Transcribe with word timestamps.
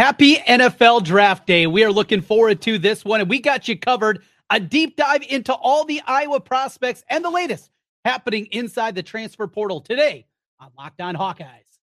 Happy 0.00 0.36
NFL 0.36 1.04
Draft 1.04 1.46
Day. 1.46 1.66
We 1.66 1.84
are 1.84 1.92
looking 1.92 2.22
forward 2.22 2.62
to 2.62 2.78
this 2.78 3.04
one, 3.04 3.20
and 3.20 3.28
we 3.28 3.38
got 3.38 3.68
you 3.68 3.78
covered. 3.78 4.22
A 4.48 4.58
deep 4.58 4.96
dive 4.96 5.22
into 5.28 5.52
all 5.52 5.84
the 5.84 6.00
Iowa 6.06 6.40
prospects 6.40 7.04
and 7.10 7.22
the 7.22 7.28
latest 7.28 7.70
happening 8.06 8.46
inside 8.46 8.94
the 8.94 9.02
transfer 9.02 9.46
portal 9.46 9.82
today 9.82 10.24
on 10.58 10.70
Locked 10.78 11.02
On 11.02 11.14
Hawkeyes. 11.14 11.76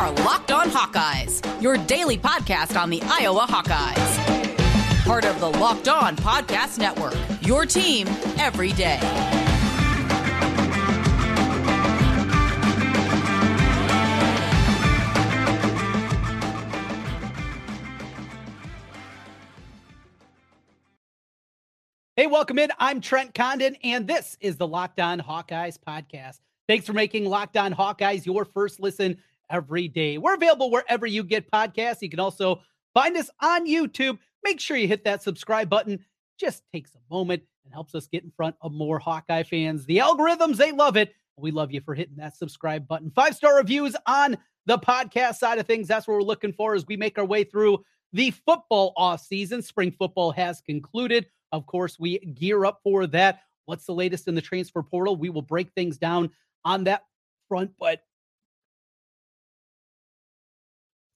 Our 0.00 0.10
Locked 0.24 0.50
On 0.50 0.68
Hawkeyes, 0.68 1.62
your 1.62 1.76
daily 1.76 2.18
podcast 2.18 2.76
on 2.76 2.90
the 2.90 3.00
Iowa 3.04 3.46
Hawkeyes. 3.48 5.04
Part 5.04 5.26
of 5.26 5.38
the 5.38 5.50
Locked 5.50 5.86
On 5.86 6.16
Podcast 6.16 6.78
Network, 6.78 7.14
your 7.40 7.66
team 7.66 8.08
every 8.36 8.72
day. 8.72 9.43
Hey, 22.16 22.28
welcome 22.28 22.60
in. 22.60 22.70
I'm 22.78 23.00
Trent 23.00 23.34
Condon, 23.34 23.76
and 23.82 24.06
this 24.06 24.36
is 24.40 24.56
the 24.56 24.68
Locked 24.68 25.00
On 25.00 25.18
Hawkeyes 25.18 25.76
podcast. 25.76 26.38
Thanks 26.68 26.86
for 26.86 26.92
making 26.92 27.24
Locked 27.24 27.56
On 27.56 27.74
Hawkeyes 27.74 28.24
your 28.24 28.44
first 28.44 28.78
listen 28.78 29.18
every 29.50 29.88
day. 29.88 30.18
We're 30.18 30.34
available 30.34 30.70
wherever 30.70 31.06
you 31.06 31.24
get 31.24 31.50
podcasts. 31.50 32.02
You 32.02 32.08
can 32.08 32.20
also 32.20 32.62
find 32.94 33.16
us 33.16 33.30
on 33.40 33.66
YouTube. 33.66 34.16
Make 34.44 34.60
sure 34.60 34.76
you 34.76 34.86
hit 34.86 35.02
that 35.02 35.24
subscribe 35.24 35.68
button. 35.68 36.04
Just 36.38 36.62
takes 36.72 36.94
a 36.94 37.00
moment 37.12 37.42
and 37.64 37.74
helps 37.74 37.96
us 37.96 38.06
get 38.06 38.22
in 38.22 38.30
front 38.30 38.54
of 38.60 38.70
more 38.70 39.00
Hawkeye 39.00 39.42
fans. 39.42 39.84
The 39.84 39.98
algorithms, 39.98 40.56
they 40.56 40.70
love 40.70 40.96
it. 40.96 41.16
We 41.36 41.50
love 41.50 41.72
you 41.72 41.80
for 41.80 41.96
hitting 41.96 42.18
that 42.18 42.36
subscribe 42.36 42.86
button. 42.86 43.10
Five 43.10 43.34
star 43.34 43.56
reviews 43.56 43.96
on 44.06 44.38
the 44.66 44.78
podcast 44.78 45.38
side 45.38 45.58
of 45.58 45.66
things. 45.66 45.88
That's 45.88 46.06
what 46.06 46.14
we're 46.14 46.22
looking 46.22 46.52
for 46.52 46.76
as 46.76 46.86
we 46.86 46.96
make 46.96 47.18
our 47.18 47.24
way 47.24 47.42
through 47.42 47.84
the 48.12 48.30
football 48.30 48.92
off 48.96 49.20
season. 49.20 49.62
Spring 49.62 49.90
football 49.90 50.30
has 50.30 50.60
concluded. 50.60 51.26
Of 51.54 51.66
course, 51.66 52.00
we 52.00 52.18
gear 52.18 52.64
up 52.64 52.80
for 52.82 53.06
that. 53.06 53.42
What's 53.66 53.86
the 53.86 53.94
latest 53.94 54.26
in 54.26 54.34
the 54.34 54.42
transfer 54.42 54.82
portal? 54.82 55.14
We 55.14 55.30
will 55.30 55.40
break 55.40 55.70
things 55.72 55.98
down 55.98 56.30
on 56.64 56.84
that 56.84 57.04
front. 57.48 57.70
But 57.78 58.02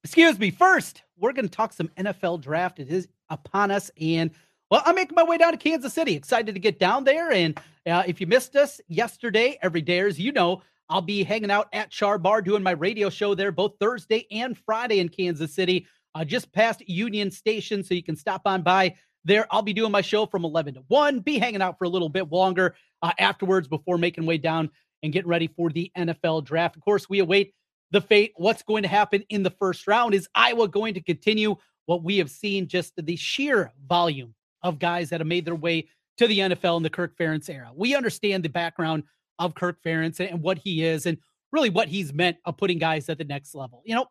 excuse 0.04 0.38
me, 0.38 0.52
first, 0.52 1.02
we're 1.18 1.32
going 1.32 1.48
to 1.48 1.54
talk 1.54 1.72
some 1.72 1.88
NFL 1.98 2.40
draft. 2.40 2.78
It 2.78 2.88
is 2.88 3.08
upon 3.28 3.72
us. 3.72 3.90
And 4.00 4.30
well, 4.70 4.80
I'm 4.84 4.94
making 4.94 5.16
my 5.16 5.24
way 5.24 5.38
down 5.38 5.50
to 5.50 5.58
Kansas 5.58 5.92
City. 5.92 6.14
Excited 6.14 6.54
to 6.54 6.60
get 6.60 6.78
down 6.78 7.02
there. 7.02 7.32
And 7.32 7.58
uh, 7.84 8.04
if 8.06 8.20
you 8.20 8.28
missed 8.28 8.54
us 8.54 8.80
yesterday, 8.86 9.58
every 9.60 9.82
day, 9.82 9.98
as 9.98 10.20
you 10.20 10.30
know, 10.30 10.62
I'll 10.88 11.02
be 11.02 11.24
hanging 11.24 11.50
out 11.50 11.68
at 11.72 11.90
Char 11.90 12.16
Bar 12.16 12.42
doing 12.42 12.62
my 12.62 12.70
radio 12.70 13.10
show 13.10 13.34
there 13.34 13.50
both 13.50 13.74
Thursday 13.80 14.28
and 14.30 14.56
Friday 14.56 15.00
in 15.00 15.08
Kansas 15.08 15.52
City, 15.52 15.88
uh, 16.14 16.24
just 16.24 16.52
past 16.52 16.88
Union 16.88 17.32
Station. 17.32 17.82
So 17.82 17.94
you 17.94 18.04
can 18.04 18.14
stop 18.14 18.42
on 18.44 18.62
by 18.62 18.94
there. 19.28 19.46
I'll 19.50 19.62
be 19.62 19.72
doing 19.72 19.92
my 19.92 20.00
show 20.00 20.26
from 20.26 20.44
11 20.44 20.74
to 20.74 20.84
1, 20.88 21.20
be 21.20 21.38
hanging 21.38 21.62
out 21.62 21.78
for 21.78 21.84
a 21.84 21.88
little 21.88 22.08
bit 22.08 22.32
longer 22.32 22.74
uh, 23.02 23.12
afterwards 23.18 23.68
before 23.68 23.98
making 23.98 24.26
way 24.26 24.38
down 24.38 24.70
and 25.02 25.12
getting 25.12 25.28
ready 25.28 25.46
for 25.46 25.70
the 25.70 25.92
NFL 25.96 26.44
draft. 26.44 26.76
Of 26.76 26.82
course, 26.82 27.08
we 27.08 27.20
await 27.20 27.54
the 27.90 28.00
fate. 28.00 28.32
What's 28.36 28.62
going 28.62 28.82
to 28.82 28.88
happen 28.88 29.24
in 29.28 29.42
the 29.42 29.50
first 29.50 29.86
round? 29.86 30.14
Is 30.14 30.28
Iowa 30.34 30.68
going 30.68 30.94
to 30.94 31.00
continue 31.00 31.56
what 31.86 32.02
we 32.02 32.18
have 32.18 32.30
seen, 32.30 32.66
just 32.66 32.94
the 32.96 33.16
sheer 33.16 33.72
volume 33.88 34.34
of 34.62 34.78
guys 34.78 35.10
that 35.10 35.20
have 35.20 35.28
made 35.28 35.44
their 35.44 35.54
way 35.54 35.88
to 36.18 36.26
the 36.26 36.40
NFL 36.40 36.78
in 36.78 36.82
the 36.82 36.90
Kirk 36.90 37.16
Ferentz 37.16 37.48
era? 37.48 37.70
We 37.74 37.94
understand 37.94 38.44
the 38.44 38.48
background 38.48 39.04
of 39.38 39.54
Kirk 39.54 39.78
Ferentz 39.84 40.18
and 40.20 40.42
what 40.42 40.58
he 40.58 40.82
is 40.84 41.06
and 41.06 41.18
really 41.52 41.70
what 41.70 41.88
he's 41.88 42.12
meant 42.12 42.38
of 42.44 42.56
putting 42.56 42.78
guys 42.78 43.08
at 43.08 43.18
the 43.18 43.24
next 43.24 43.54
level. 43.54 43.82
You 43.84 43.94
know, 43.94 44.06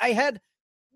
I 0.00 0.12
had 0.12 0.40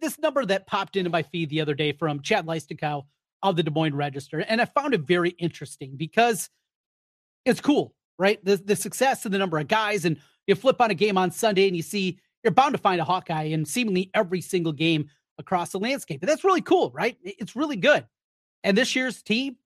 this 0.01 0.19
number 0.19 0.45
that 0.47 0.67
popped 0.67 0.97
into 0.97 1.11
my 1.11 1.23
feed 1.23 1.51
the 1.51 1.61
other 1.61 1.75
day 1.75 1.93
from 1.93 2.23
Chad 2.23 2.47
Leistikow 2.47 3.05
of 3.43 3.57
the 3.57 3.63
Des 3.63 3.71
Moines 3.71 3.95
Register. 3.95 4.41
And 4.41 4.61
I 4.61 4.65
found 4.65 4.95
it 4.95 5.03
very 5.03 5.31
interesting 5.31 5.97
because 5.97 6.51
it's 7.45 7.61
cool, 7.61 7.95
right? 8.19 8.45
The, 8.45 8.57
the 8.57 8.77
success 8.77 9.25
of 9.25 9.33
the 9.33 9.39
number 9.39 9.59
of 9.59 9.69
guys, 9.69 10.05
and 10.05 10.17
you 10.47 10.55
flip 10.55 10.81
on 10.81 10.91
a 10.91 10.95
game 10.95 11.17
on 11.17 11.31
Sunday 11.31 11.67
and 11.67 11.77
you 11.77 11.83
see 11.83 12.19
you're 12.43 12.53
bound 12.53 12.75
to 12.75 12.81
find 12.81 13.01
a 13.01 13.05
Hawkeye 13.05 13.45
in 13.45 13.65
seemingly 13.65 14.11
every 14.15 14.41
single 14.41 14.73
game 14.73 15.09
across 15.39 15.71
the 15.71 15.79
landscape. 15.79 16.23
And 16.23 16.29
that's 16.29 16.45
really 16.45 16.63
cool, 16.63 16.91
right? 16.93 17.17
It's 17.23 17.57
really 17.57 17.77
good. 17.77 18.07
And 18.65 18.77
this 18.77 18.95
year's 18.95 19.23
team 19.23 19.57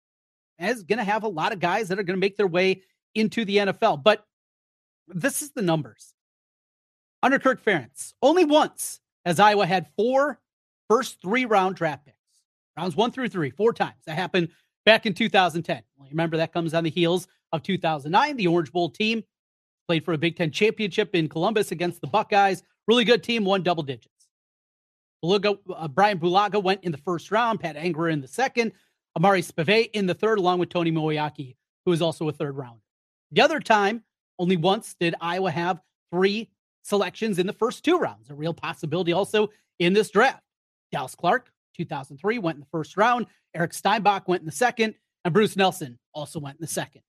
is 0.58 0.82
going 0.82 0.98
to 0.98 1.04
have 1.04 1.22
a 1.24 1.28
lot 1.28 1.52
of 1.52 1.60
guys 1.60 1.88
that 1.88 1.98
are 1.98 2.02
going 2.02 2.16
to 2.16 2.20
make 2.20 2.36
their 2.36 2.46
way 2.46 2.82
into 3.14 3.44
the 3.44 3.58
NFL. 3.58 4.02
But 4.02 4.26
this 5.08 5.42
is 5.42 5.52
the 5.52 5.62
numbers. 5.62 6.14
Under 7.22 7.38
Kirk 7.38 7.64
Ferentz, 7.64 8.12
only 8.22 8.44
once 8.44 9.00
has 9.24 9.40
Iowa 9.40 9.66
had 9.66 9.86
four 9.96 10.40
first 10.88 11.20
three 11.22 11.44
round 11.44 11.76
draft 11.76 12.04
picks 12.04 12.13
rounds 12.76 12.96
one 12.96 13.10
through 13.10 13.28
three, 13.28 13.50
four 13.50 13.72
times. 13.72 14.02
That 14.06 14.16
happened 14.16 14.48
back 14.84 15.06
in 15.06 15.14
2010. 15.14 15.82
Well, 15.96 16.08
remember, 16.10 16.36
that 16.36 16.52
comes 16.52 16.74
on 16.74 16.84
the 16.84 16.90
heels 16.90 17.26
of 17.52 17.62
2009. 17.62 18.36
The 18.36 18.46
Orange 18.46 18.72
Bowl 18.72 18.90
team 18.90 19.22
played 19.86 20.04
for 20.04 20.14
a 20.14 20.18
Big 20.18 20.36
Ten 20.36 20.50
championship 20.50 21.14
in 21.14 21.28
Columbus 21.28 21.72
against 21.72 22.00
the 22.00 22.06
Buckeyes. 22.06 22.62
Really 22.86 23.04
good 23.04 23.22
team, 23.22 23.44
won 23.44 23.62
double 23.62 23.82
digits. 23.82 24.08
Uh, 25.22 25.88
Brian 25.88 26.18
Bulaga 26.18 26.62
went 26.62 26.84
in 26.84 26.92
the 26.92 26.98
first 26.98 27.30
round, 27.30 27.60
Pat 27.60 27.76
Angerer 27.76 28.12
in 28.12 28.20
the 28.20 28.28
second, 28.28 28.72
Amari 29.16 29.40
Spievey 29.40 29.88
in 29.94 30.06
the 30.06 30.14
third, 30.14 30.38
along 30.38 30.58
with 30.58 30.68
Tony 30.68 30.92
Moeaki, 30.92 31.56
who 31.84 31.90
was 31.90 32.02
also 32.02 32.28
a 32.28 32.32
third 32.32 32.56
rounder. 32.56 32.82
The 33.30 33.40
other 33.40 33.58
time, 33.58 34.02
only 34.38 34.56
once 34.56 34.94
did 35.00 35.14
Iowa 35.20 35.50
have 35.50 35.80
three 36.12 36.50
selections 36.82 37.38
in 37.38 37.46
the 37.46 37.52
first 37.52 37.84
two 37.84 37.98
rounds, 37.98 38.28
a 38.28 38.34
real 38.34 38.52
possibility 38.52 39.12
also 39.12 39.48
in 39.78 39.94
this 39.94 40.10
draft. 40.10 40.42
Dallas 40.92 41.14
Clark, 41.14 41.50
2003 41.76 42.38
went 42.38 42.56
in 42.56 42.60
the 42.60 42.66
first 42.70 42.96
round. 42.96 43.26
Eric 43.54 43.72
Steinbach 43.72 44.28
went 44.28 44.40
in 44.40 44.46
the 44.46 44.52
second, 44.52 44.94
and 45.24 45.34
Bruce 45.34 45.56
Nelson 45.56 45.98
also 46.12 46.40
went 46.40 46.56
in 46.56 46.62
the 46.62 46.66
second. 46.66 47.02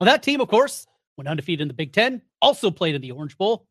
Well, 0.00 0.06
that 0.06 0.22
team, 0.22 0.40
of 0.40 0.48
course, 0.48 0.86
went 1.16 1.28
undefeated 1.28 1.62
in 1.62 1.68
the 1.68 1.74
Big 1.74 1.92
Ten, 1.92 2.22
also 2.42 2.70
played 2.70 2.94
in 2.94 3.00
the 3.00 3.12
Orange 3.12 3.36
Bowl. 3.38 3.66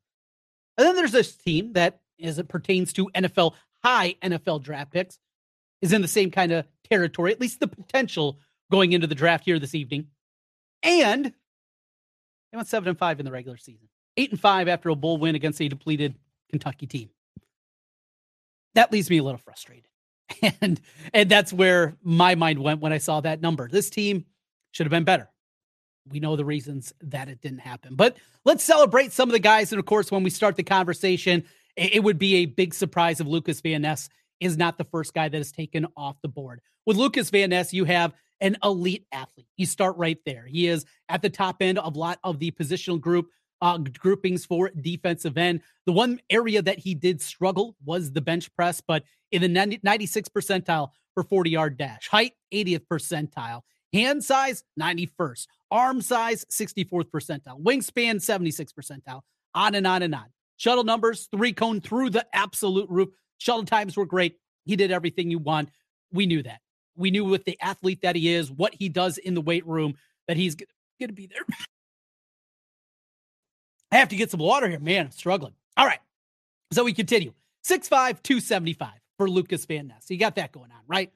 And 0.77 0.87
then 0.87 0.95
there's 0.95 1.11
this 1.11 1.35
team 1.35 1.73
that, 1.73 1.99
as 2.21 2.39
it 2.39 2.47
pertains 2.47 2.93
to 2.93 3.09
NFL, 3.15 3.53
high 3.83 4.15
NFL 4.21 4.63
draft 4.63 4.91
picks, 4.91 5.19
is 5.81 5.93
in 5.93 6.01
the 6.01 6.07
same 6.07 6.31
kind 6.31 6.51
of 6.51 6.65
territory, 6.89 7.31
at 7.31 7.41
least 7.41 7.59
the 7.59 7.67
potential 7.67 8.39
going 8.71 8.93
into 8.93 9.07
the 9.07 9.15
draft 9.15 9.45
here 9.45 9.59
this 9.59 9.75
evening. 9.75 10.07
And 10.83 11.25
they 11.25 12.55
went 12.55 12.67
seven 12.67 12.89
and 12.89 12.97
five 12.97 13.19
in 13.19 13.25
the 13.25 13.31
regular 13.31 13.57
season, 13.57 13.87
eight 14.17 14.31
and 14.31 14.39
five 14.39 14.67
after 14.67 14.89
a 14.89 14.95
bowl 14.95 15.17
win 15.17 15.35
against 15.35 15.61
a 15.61 15.67
depleted 15.67 16.15
Kentucky 16.49 16.87
team. 16.87 17.09
That 18.75 18.91
leaves 18.91 19.09
me 19.09 19.17
a 19.17 19.23
little 19.23 19.39
frustrated. 19.39 19.89
And 20.61 20.81
and 21.13 21.29
that's 21.29 21.53
where 21.53 21.95
my 22.03 22.35
mind 22.35 22.59
went 22.59 22.81
when 22.81 22.93
I 22.93 22.97
saw 22.97 23.21
that 23.21 23.41
number. 23.41 23.67
This 23.67 23.89
team 23.89 24.25
should 24.71 24.85
have 24.85 24.91
been 24.91 25.03
better. 25.03 25.29
We 26.11 26.19
know 26.19 26.35
the 26.35 26.45
reasons 26.45 26.93
that 27.01 27.29
it 27.29 27.41
didn't 27.41 27.59
happen. 27.59 27.95
But 27.95 28.17
let's 28.43 28.63
celebrate 28.63 29.11
some 29.11 29.29
of 29.29 29.33
the 29.33 29.39
guys. 29.39 29.71
And 29.71 29.79
of 29.79 29.85
course, 29.85 30.11
when 30.11 30.23
we 30.23 30.29
start 30.29 30.55
the 30.55 30.63
conversation, 30.63 31.45
it, 31.75 32.03
would 32.03 32.19
be 32.19 32.35
a 32.35 32.45
big 32.45 32.73
surprise 32.73 33.19
if 33.19 33.27
Lukas 33.27 33.61
Van 33.61 33.81
Ness 33.81 34.09
is 34.39 34.57
not 34.57 34.77
the 34.77 34.83
first 34.85 35.13
guy 35.13 35.29
that 35.29 35.37
is 35.37 35.51
taken 35.51 35.87
off 35.97 36.15
the 36.21 36.27
board. 36.27 36.61
With 36.85 36.97
Lukas 36.97 37.29
Van 37.31 37.49
Ness, 37.49 37.73
you 37.73 37.85
have 37.85 38.13
an 38.41 38.57
elite 38.63 39.05
athlete. 39.11 39.47
You 39.57 39.65
start 39.65 39.97
right 39.97 40.19
there. 40.25 40.45
He 40.45 40.67
is 40.67 40.85
at 41.09 41.21
the 41.21 41.29
top 41.29 41.57
end 41.61 41.79
of 41.79 41.95
a 41.95 41.99
lot 41.99 42.19
of 42.23 42.39
the 42.39 42.51
positional 42.51 42.99
group 42.99 43.27
uh, 43.61 43.77
groupings 43.77 44.45
for 44.45 44.71
defensive 44.81 45.37
end. 45.37 45.61
The 45.85 45.91
one 45.91 46.19
area 46.29 46.61
that 46.61 46.79
he 46.79 46.93
did 46.93 47.21
struggle 47.21 47.75
was 47.85 48.11
the 48.11 48.21
bench 48.21 48.53
press, 48.55 48.81
but 48.85 49.03
in 49.31 49.41
the 49.41 49.49
96th 49.49 50.29
percentile 50.29 50.89
for 51.13 51.23
40 51.23 51.49
yard 51.49 51.77
dash, 51.77 52.07
height 52.07 52.33
80th 52.53 52.85
percentile, 52.91 53.61
hand 53.93 54.23
size 54.23 54.63
91st, 54.79 55.47
arm 55.71 56.01
size 56.01 56.45
64th 56.51 57.09
percentile, 57.09 57.61
wingspan 57.61 58.15
76th 58.15 58.73
percentile, 58.73 59.21
on 59.53 59.75
and 59.75 59.87
on 59.87 60.03
and 60.03 60.13
on. 60.13 60.25
Shuttle 60.57 60.83
numbers, 60.83 61.27
three 61.31 61.53
cone 61.53 61.81
through 61.81 62.11
the 62.11 62.25
absolute 62.33 62.89
roof. 62.89 63.09
Shuttle 63.37 63.65
times 63.65 63.97
were 63.97 64.05
great. 64.05 64.37
He 64.65 64.75
did 64.75 64.91
everything 64.91 65.29
you 65.29 65.39
want. 65.39 65.69
We 66.11 66.25
knew 66.25 66.43
that. 66.43 66.61
We 66.95 67.11
knew 67.11 67.25
with 67.25 67.43
the 67.43 67.57
athlete 67.61 68.01
that 68.03 68.15
he 68.15 68.33
is, 68.33 68.49
what 68.49 68.73
he 68.73 68.87
does 68.87 69.17
in 69.17 69.33
the 69.33 69.41
weight 69.41 69.67
room, 69.67 69.95
that 70.27 70.37
he's 70.37 70.55
going 70.55 70.67
to 70.99 71.13
be 71.13 71.27
there. 71.27 71.43
I 73.95 73.99
have 73.99 74.09
to 74.09 74.15
get 74.15 74.29
some 74.29 74.41
water 74.41 74.67
here. 74.67 74.79
Man, 74.79 75.05
I'm 75.05 75.11
struggling. 75.11 75.53
All 75.77 75.85
right. 75.85 75.99
So 76.73 76.83
we 76.83 76.93
continue. 76.93 77.33
6'5, 77.65 78.21
275 78.23 78.89
for 79.17 79.29
Lukas 79.29 79.65
Van 79.65 79.87
Ness. 79.87 80.05
So 80.05 80.13
you 80.13 80.19
got 80.19 80.35
that 80.35 80.51
going 80.51 80.71
on, 80.71 80.81
right? 80.87 81.11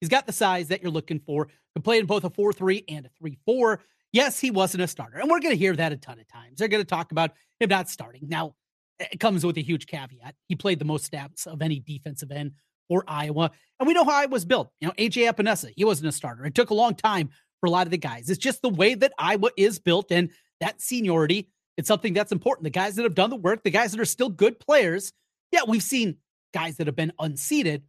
He's 0.00 0.08
got 0.08 0.26
the 0.26 0.32
size 0.32 0.68
that 0.68 0.82
you're 0.82 0.90
looking 0.90 1.20
for. 1.20 1.46
Can 1.74 1.82
play 1.82 1.98
in 1.98 2.06
both 2.06 2.24
a 2.24 2.30
4 2.30 2.52
3 2.52 2.84
and 2.88 3.06
a 3.06 3.08
3 3.20 3.38
4. 3.46 3.80
Yes, 4.12 4.38
he 4.38 4.50
wasn't 4.50 4.82
a 4.82 4.88
starter. 4.88 5.18
And 5.18 5.30
we're 5.30 5.40
going 5.40 5.54
to 5.54 5.58
hear 5.58 5.74
that 5.76 5.92
a 5.92 5.96
ton 5.96 6.18
of 6.18 6.26
times. 6.28 6.58
They're 6.58 6.68
going 6.68 6.82
to 6.82 6.88
talk 6.88 7.12
about 7.12 7.32
him 7.60 7.68
not 7.68 7.88
starting. 7.88 8.28
Now, 8.28 8.54
it 8.98 9.18
comes 9.18 9.46
with 9.46 9.56
a 9.56 9.62
huge 9.62 9.86
caveat. 9.86 10.34
He 10.48 10.56
played 10.56 10.78
the 10.78 10.84
most 10.84 11.04
snaps 11.04 11.46
of 11.46 11.62
any 11.62 11.80
defensive 11.80 12.30
end 12.30 12.52
for 12.88 13.04
Iowa. 13.08 13.50
And 13.78 13.86
we 13.86 13.94
know 13.94 14.04
how 14.04 14.14
I 14.14 14.26
was 14.26 14.44
built. 14.44 14.70
You 14.80 14.88
know, 14.88 14.94
AJ 14.98 15.32
Epenesa, 15.32 15.72
he 15.76 15.84
wasn't 15.84 16.08
a 16.08 16.12
starter. 16.12 16.44
It 16.44 16.54
took 16.54 16.70
a 16.70 16.74
long 16.74 16.94
time 16.94 17.30
for 17.60 17.66
a 17.66 17.70
lot 17.70 17.86
of 17.86 17.90
the 17.90 17.98
guys. 17.98 18.28
It's 18.28 18.38
just 18.38 18.62
the 18.62 18.68
way 18.68 18.94
that 18.94 19.12
Iowa 19.18 19.50
is 19.56 19.78
built. 19.78 20.12
And 20.12 20.30
that 20.60 20.80
seniority 20.80 21.48
it's 21.76 21.88
something 21.88 22.12
that's 22.12 22.32
important. 22.32 22.64
The 22.64 22.70
guys 22.70 22.96
that 22.96 23.02
have 23.02 23.14
done 23.14 23.30
the 23.30 23.36
work, 23.36 23.62
the 23.64 23.70
guys 23.70 23.92
that 23.92 24.00
are 24.00 24.04
still 24.04 24.28
good 24.28 24.60
players. 24.60 25.12
Yeah, 25.50 25.60
we've 25.66 25.82
seen 25.82 26.16
guys 26.52 26.76
that 26.76 26.86
have 26.86 26.96
been 26.96 27.12
unseated, 27.18 27.82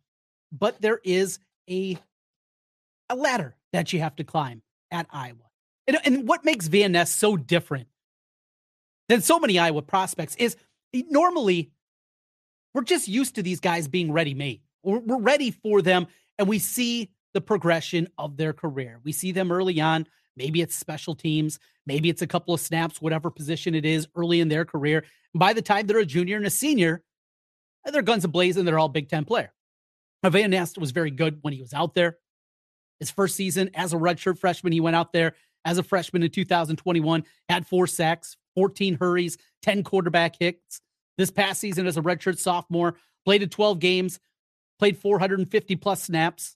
but 0.52 0.82
there 0.82 1.00
is 1.04 1.40
a 1.70 1.98
a 3.10 3.16
ladder 3.16 3.56
that 3.72 3.94
you 3.94 4.00
have 4.00 4.16
to 4.16 4.24
climb 4.24 4.62
at 4.92 5.06
Iowa. 5.12 5.38
And, 5.88 5.98
and 6.04 6.28
what 6.28 6.44
makes 6.44 6.68
Ness 6.70 7.14
so 7.14 7.38
different 7.38 7.88
than 9.10 9.22
so 9.22 9.40
many 9.40 9.60
Iowa 9.60 9.84
prospects 9.84 10.36
is 10.38 10.56
eh, 10.94 11.04
normally 11.10 11.72
we're 12.74 12.84
just 12.84 13.08
used 13.08 13.36
to 13.36 13.44
these 13.44 13.60
guys 13.60 13.88
being 13.88 14.12
ready 14.12 14.34
made. 14.34 14.62
We're, 14.84 15.00
we're 15.00 15.22
ready 15.22 15.52
for 15.52 15.82
them, 15.82 16.08
and 16.38 16.48
we 16.48 16.60
see 16.60 17.12
the 17.34 17.42
progression 17.42 18.08
of 18.18 18.38
their 18.38 18.54
career. 18.54 19.00
We 19.04 19.12
see 19.12 19.32
them 19.32 19.52
early 19.52 19.80
on. 19.80 20.08
Maybe 20.38 20.62
it's 20.62 20.76
special 20.76 21.16
teams, 21.16 21.60
maybe 21.86 22.10
it's 22.10 22.22
a 22.22 22.28
couple 22.28 22.54
of 22.54 22.60
snaps, 22.60 23.02
whatever 23.02 23.32
position 23.32 23.76
it 23.76 23.86
is 23.86 24.08
early 24.16 24.42
in 24.42 24.50
their 24.50 24.66
career. 24.66 25.06
by 25.34 25.54
the 25.54 25.62
time 25.62 25.88
they're 25.88 26.00
a 26.00 26.06
junior 26.06 26.38
and 26.38 26.46
a 26.46 26.50
senior, 26.50 27.04
they're 27.92 28.02
guns 28.02 28.26
ablazing. 28.26 28.66
They're 28.66 28.80
all 28.80 28.90
Big 28.90 29.10
Ten 29.10 29.26
player. 29.26 29.54
Van 30.24 30.50
Ness 30.50 30.78
was 30.78 30.92
very 30.92 31.12
good 31.12 31.40
when 31.42 31.54
he 31.54 31.62
was 31.62 31.74
out 31.74 31.94
there. 31.94 32.18
His 33.00 33.12
first 33.12 33.36
season 33.36 33.70
as 33.76 33.94
a 33.94 33.98
redshirt 33.98 34.40
freshman, 34.40 34.74
he 34.74 34.80
went 34.80 34.96
out 34.96 35.14
there 35.14 35.36
as 35.66 35.78
a 35.78 35.84
freshman 35.84 36.24
in 36.24 36.32
2021, 36.32 37.24
had 37.50 37.68
four 37.68 37.88
sacks, 37.88 38.38
14 38.56 38.98
hurries, 38.98 39.38
10 39.64 39.84
quarterback 39.84 40.36
hits. 40.40 40.82
This 41.18 41.32
past 41.32 41.60
season 41.60 41.88
as 41.88 41.98
a 41.98 42.02
redshirt 42.02 42.40
sophomore, 42.40 42.96
played 43.26 43.44
in 43.44 43.50
12 43.50 43.80
games, 43.80 44.20
played 44.80 44.98
450 44.98 45.76
plus 45.76 46.04
snaps, 46.04 46.56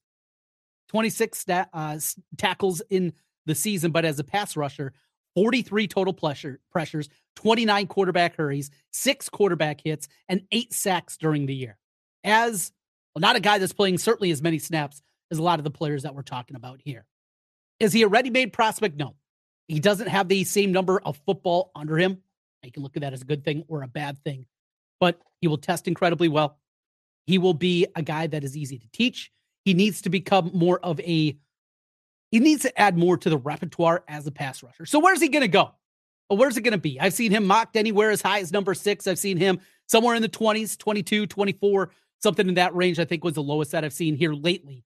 26 0.90 1.38
stat, 1.38 1.70
uh, 1.74 2.00
tackles 2.38 2.82
in 2.90 3.14
the 3.46 3.56
season, 3.56 3.92
but 3.92 4.06
as 4.06 4.20
a 4.20 4.24
pass 4.24 4.56
rusher, 4.56 4.94
43 5.36 5.88
total 5.88 6.14
pressure, 6.14 6.60
pressures, 6.72 7.10
29 7.36 7.88
quarterback 7.88 8.36
hurries, 8.36 8.72
six 8.92 9.30
quarterback 9.30 9.82
hits, 9.84 10.08
and 10.28 10.42
eight 10.52 10.74
sacks 10.74 11.18
during 11.18 11.46
the 11.46 11.56
year. 11.56 11.78
As 12.24 12.72
well, 13.16 13.22
not 13.22 13.36
a 13.36 13.40
guy 13.40 13.58
that's 13.58 13.74
playing 13.74 13.98
certainly 13.98 14.32
as 14.32 14.42
many 14.42 14.60
snaps 14.60 15.02
as 15.32 15.38
a 15.38 15.44
lot 15.44 15.60
of 15.60 15.64
the 15.64 15.72
players 15.72 16.04
that 16.04 16.16
we're 16.16 16.22
talking 16.22 16.56
about 16.56 16.80
here. 16.84 17.06
Is 17.80 17.94
he 17.94 18.02
a 18.04 18.08
ready 18.08 18.30
made 18.30 18.52
prospect? 18.52 18.98
No. 18.98 19.16
He 19.68 19.80
doesn't 19.80 20.08
have 20.08 20.28
the 20.28 20.44
same 20.44 20.72
number 20.72 21.00
of 21.00 21.18
football 21.26 21.72
under 21.76 21.98
him. 21.98 22.18
You 22.64 22.72
can 22.72 22.84
look 22.84 22.98
at 22.98 23.02
that 23.02 23.14
as 23.14 23.22
a 23.22 23.26
good 23.26 23.46
thing 23.46 23.64
or 23.68 23.84
a 23.84 23.88
bad 23.88 24.22
thing, 24.24 24.46
but 25.00 25.20
he 25.40 25.48
will 25.48 25.58
test 25.58 25.88
incredibly 25.88 26.28
well. 26.28 26.58
He 27.26 27.38
will 27.38 27.54
be 27.54 27.86
a 27.96 28.02
guy 28.02 28.28
that 28.28 28.44
is 28.44 28.58
easy 28.58 28.80
to 28.80 28.88
teach. 28.92 29.32
He 29.64 29.74
needs 29.74 30.02
to 30.02 30.10
become 30.10 30.52
more 30.54 30.80
of 30.80 31.00
a, 31.02 31.38
he 32.32 32.40
needs 32.40 32.64
to 32.64 32.80
add 32.80 32.98
more 32.98 33.18
to 33.18 33.30
the 33.30 33.38
repertoire 33.38 34.04
as 34.08 34.28
a 34.28 34.32
pass 34.32 34.62
rusher. 34.62 34.86
So 34.86 35.00
where's 35.00 35.22
he 35.22 35.30
going 35.30 35.42
to 35.42 35.48
go? 35.48 35.72
Where's 36.30 36.58
it 36.58 36.62
going 36.62 36.74
to 36.74 36.78
be? 36.78 37.00
I've 37.00 37.14
seen 37.14 37.32
him 37.32 37.46
mocked 37.46 37.76
anywhere 37.76 38.12
as 38.12 38.22
high 38.22 38.40
as 38.40 38.52
number 38.52 38.76
six. 38.76 39.08
I've 39.08 39.18
seen 39.18 39.38
him 39.38 39.60
somewhere 39.88 40.16
in 40.16 40.22
the 40.22 40.30
20s, 40.30 40.78
22, 40.78 41.26
24, 41.26 41.92
something 42.22 42.48
in 42.48 42.54
that 42.56 42.76
range, 42.76 43.00
I 43.00 43.06
think 43.06 43.24
was 43.24 43.34
the 43.34 43.42
lowest 43.42 43.72
that 43.72 43.84
I've 43.84 43.94
seen 43.94 44.16
here 44.16 44.34
lately 44.34 44.84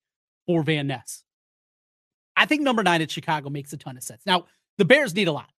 for 0.48 0.64
Van 0.64 0.88
Ness. 0.88 1.24
I 2.36 2.46
think 2.46 2.62
number 2.62 2.82
nine 2.82 3.02
at 3.02 3.12
Chicago 3.12 3.50
makes 3.50 3.74
a 3.74 3.78
ton 3.78 3.98
of 3.98 4.04
sense. 4.04 4.22
Now, 4.26 4.46
the 4.78 4.86
Bears 4.86 5.14
need 5.14 5.28
a 5.28 5.34
lot. 5.34 5.50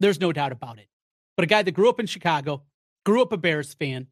There's 0.00 0.20
no 0.20 0.32
doubt 0.32 0.52
about 0.52 0.78
it. 0.78 0.88
But 1.36 1.44
a 1.44 1.46
guy 1.46 1.62
that 1.62 1.72
grew 1.72 1.88
up 1.88 2.00
in 2.00 2.06
Chicago, 2.06 2.62
grew 3.04 3.20
up 3.20 3.32
a 3.32 3.36
Bears 3.36 3.74
fan, 3.74 4.06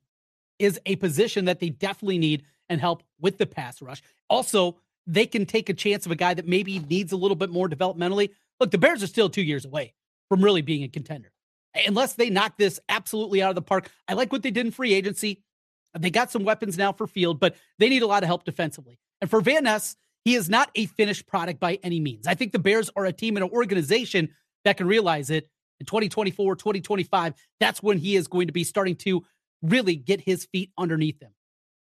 is 0.59 0.81
a 0.85 0.97
position 0.97 1.47
that 1.47 1.61
they 1.61 1.71
definitely 1.71 2.19
need 2.19 2.45
and 2.69 2.81
help 2.81 3.03
with 3.21 3.39
the 3.39 3.47
pass 3.47 3.81
rush. 3.81 4.03
Also, 4.29 4.79
they 5.11 5.27
can 5.27 5.45
take 5.45 5.69
a 5.69 5.75
chance 5.75 6.07
of 6.07 6.13
a 6.13 6.17
guy 6.17 6.35
that 6.35 6.47
maybe 6.47 6.79
needs 6.79 7.13
a 7.13 7.17
little 7.17 7.35
bit 7.35 7.51
more 7.51 7.69
developmentally. 7.69 8.31
Look, 8.61 8.71
the 8.71 8.79
Bears 8.79 9.03
are 9.03 9.09
still 9.09 9.29
two 9.29 9.43
years 9.43 9.65
away 9.65 9.95
from 10.29 10.43
really 10.43 10.63
being 10.63 10.85
a 10.85 10.89
contender. 10.89 11.33
Unless 11.87 12.15
they 12.15 12.31
knock 12.31 12.57
this 12.59 12.79
absolutely 12.89 13.43
out 13.43 13.51
of 13.51 13.55
the 13.57 13.63
park. 13.63 13.91
I 14.09 14.15
like 14.15 14.33
what 14.33 14.43
they 14.43 14.51
did 14.51 14.67
in 14.67 14.73
free 14.73 14.95
agency. 14.95 15.43
They 15.99 16.11
got 16.11 16.31
some 16.31 16.45
weapons 16.45 16.79
now 16.79 16.93
for 16.93 17.07
field, 17.09 17.41
but 17.41 17.57
they 17.79 17.89
need 17.89 18.03
a 18.03 18.07
lot 18.07 18.23
of 18.23 18.29
help 18.29 18.45
defensively. 18.45 18.99
And 19.21 19.29
for 19.29 19.41
Van 19.41 19.65
Ness, 19.65 19.97
he 20.25 20.35
is 20.35 20.49
not 20.49 20.71
a 20.77 20.87
finished 20.87 21.27
product 21.27 21.59
by 21.59 21.79
any 21.83 21.99
means. 21.99 22.27
I 22.27 22.35
think 22.35 22.53
the 22.53 22.59
Bears 22.61 22.91
are 22.95 23.07
a 23.07 23.13
team 23.13 23.37
and 23.37 23.45
an 23.45 23.51
organization 23.51 24.31
that 24.65 24.77
can 24.77 24.87
realize 24.87 25.31
it 25.31 25.49
in 25.81 25.87
2024, 25.87 26.55
2025. 26.55 27.35
That's 27.59 27.83
when 27.83 27.99
he 27.99 28.15
is 28.15 28.29
going 28.29 28.47
to 28.47 28.53
be 28.53 28.63
starting 28.63 28.95
to 28.97 29.25
really 29.63 29.97
get 29.97 30.21
his 30.21 30.45
feet 30.47 30.71
underneath 30.79 31.21
him. 31.21 31.33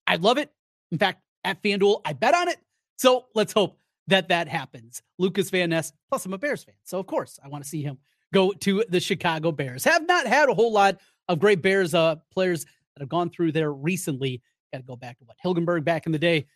I 0.06 0.16
love 0.16 0.36
it. 0.36 0.52
In 0.92 0.98
fact, 0.98 1.22
at 1.44 1.62
FanDuel, 1.62 2.02
I 2.04 2.12
bet 2.12 2.34
on 2.34 2.48
it. 2.48 2.58
So 2.96 3.26
let's 3.34 3.52
hope 3.52 3.78
that 4.08 4.28
that 4.28 4.48
happens. 4.48 5.02
Lukas 5.18 5.50
Van 5.50 5.70
Ness, 5.70 5.92
plus 6.08 6.24
I'm 6.26 6.32
a 6.32 6.38
Bears 6.38 6.64
fan. 6.64 6.74
So 6.84 6.98
of 6.98 7.06
course, 7.06 7.38
I 7.44 7.48
want 7.48 7.64
to 7.64 7.68
see 7.68 7.82
him 7.82 7.98
go 8.32 8.52
to 8.52 8.84
the 8.88 9.00
Chicago 9.00 9.52
Bears. 9.52 9.84
Have 9.84 10.06
not 10.06 10.26
had 10.26 10.48
a 10.48 10.54
whole 10.54 10.72
lot 10.72 10.98
of 11.28 11.38
great 11.38 11.62
Bears 11.62 11.94
uh, 11.94 12.16
players 12.32 12.64
that 12.64 13.00
have 13.00 13.08
gone 13.08 13.30
through 13.30 13.52
there 13.52 13.72
recently. 13.72 14.42
Got 14.72 14.78
to 14.78 14.84
go 14.84 14.96
back 14.96 15.18
to 15.18 15.24
what 15.24 15.36
Hilgenberg 15.44 15.84
back 15.84 16.06
in 16.06 16.12
the 16.12 16.18
day 16.18 16.46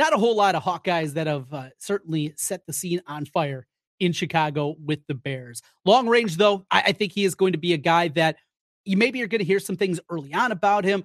not 0.00 0.14
a 0.14 0.16
whole 0.16 0.34
lot 0.34 0.54
of 0.54 0.62
Hawkeyes 0.64 1.12
that 1.12 1.26
have 1.26 1.52
uh, 1.52 1.68
certainly 1.78 2.32
set 2.36 2.66
the 2.66 2.72
scene 2.72 3.02
on 3.06 3.26
fire 3.26 3.66
in 4.00 4.12
Chicago 4.12 4.74
with 4.82 5.00
the 5.06 5.14
Bears. 5.14 5.60
Long 5.84 6.08
range, 6.08 6.38
though, 6.38 6.64
I, 6.70 6.80
I 6.86 6.92
think 6.92 7.12
he 7.12 7.24
is 7.24 7.34
going 7.34 7.52
to 7.52 7.58
be 7.58 7.74
a 7.74 7.78
guy 7.78 8.08
that 8.08 8.36
you 8.86 8.96
maybe 8.96 9.18
you're 9.18 9.28
going 9.28 9.40
to 9.40 9.44
hear 9.44 9.60
some 9.60 9.76
things 9.76 10.00
early 10.08 10.32
on 10.32 10.52
about 10.52 10.84
him, 10.84 11.04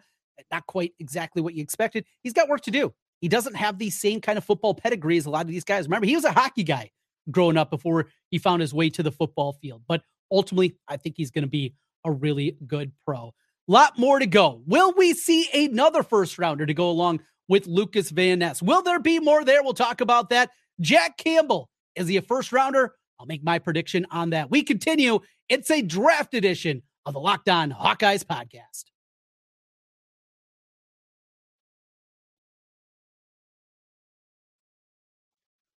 not 0.50 0.66
quite 0.66 0.94
exactly 0.98 1.42
what 1.42 1.54
you 1.54 1.62
expected. 1.62 2.06
He's 2.24 2.32
got 2.32 2.48
work 2.48 2.62
to 2.62 2.72
do. 2.72 2.94
He 3.22 3.28
doesn't 3.28 3.56
have 3.56 3.78
the 3.78 3.90
same 3.90 4.22
kind 4.22 4.38
of 4.38 4.44
football 4.44 4.74
pedigree 4.74 5.18
as 5.18 5.26
a 5.26 5.30
lot 5.30 5.42
of 5.42 5.48
these 5.48 5.64
guys. 5.64 5.86
Remember, 5.86 6.08
he 6.08 6.16
was 6.16 6.26
a 6.26 6.32
hockey 6.32 6.64
guy 6.64 6.92
growing 7.32 7.58
up 7.58 7.70
before 7.70 8.08
he 8.30 8.38
found 8.38 8.62
his 8.62 8.74
way 8.74 8.90
to 8.92 9.04
the 9.04 9.12
football 9.12 9.54
field. 9.54 9.84
But 9.88 10.04
ultimately, 10.32 10.78
I 10.88 10.98
think 10.98 11.16
he's 11.18 11.32
going 11.32 11.44
to 11.44 11.50
be 11.50 11.74
a 12.04 12.12
really 12.12 12.58
good 12.68 12.92
pro. 13.06 13.34
Lot 13.68 13.98
more 13.98 14.20
to 14.20 14.28
go. 14.28 14.62
Will 14.68 14.94
we 14.96 15.14
see 15.14 15.48
another 15.54 16.04
first 16.04 16.38
rounder 16.38 16.66
to 16.66 16.74
go 16.74 16.90
along 16.90 17.22
with 17.48 17.68
Lukas 17.68 18.10
Van 18.10 18.40
Ness. 18.40 18.62
Will 18.62 18.82
there 18.82 19.00
be 19.00 19.20
more 19.20 19.44
there? 19.44 19.64
We'll 19.64 19.74
talk 19.74 20.02
about 20.02 20.30
that. 20.30 20.52
Jack 20.82 21.18
Campbell, 21.18 21.70
is 21.96 22.08
he 22.08 22.18
a 22.18 22.22
first 22.22 22.52
rounder? 22.52 22.96
I'll 23.20 23.26
make 23.26 23.44
my 23.44 23.60
prediction 23.60 24.06
on 24.12 24.32
that. 24.32 24.50
We 24.52 24.64
continue. 24.64 25.20
It's 25.48 25.72
a 25.72 25.82
draft 25.82 26.34
edition 26.34 26.84
of 27.06 27.14
the 27.14 27.20
Locked 27.20 27.50
On 27.50 27.72
Hawkeyes 27.72 28.26
podcast. 28.26 28.86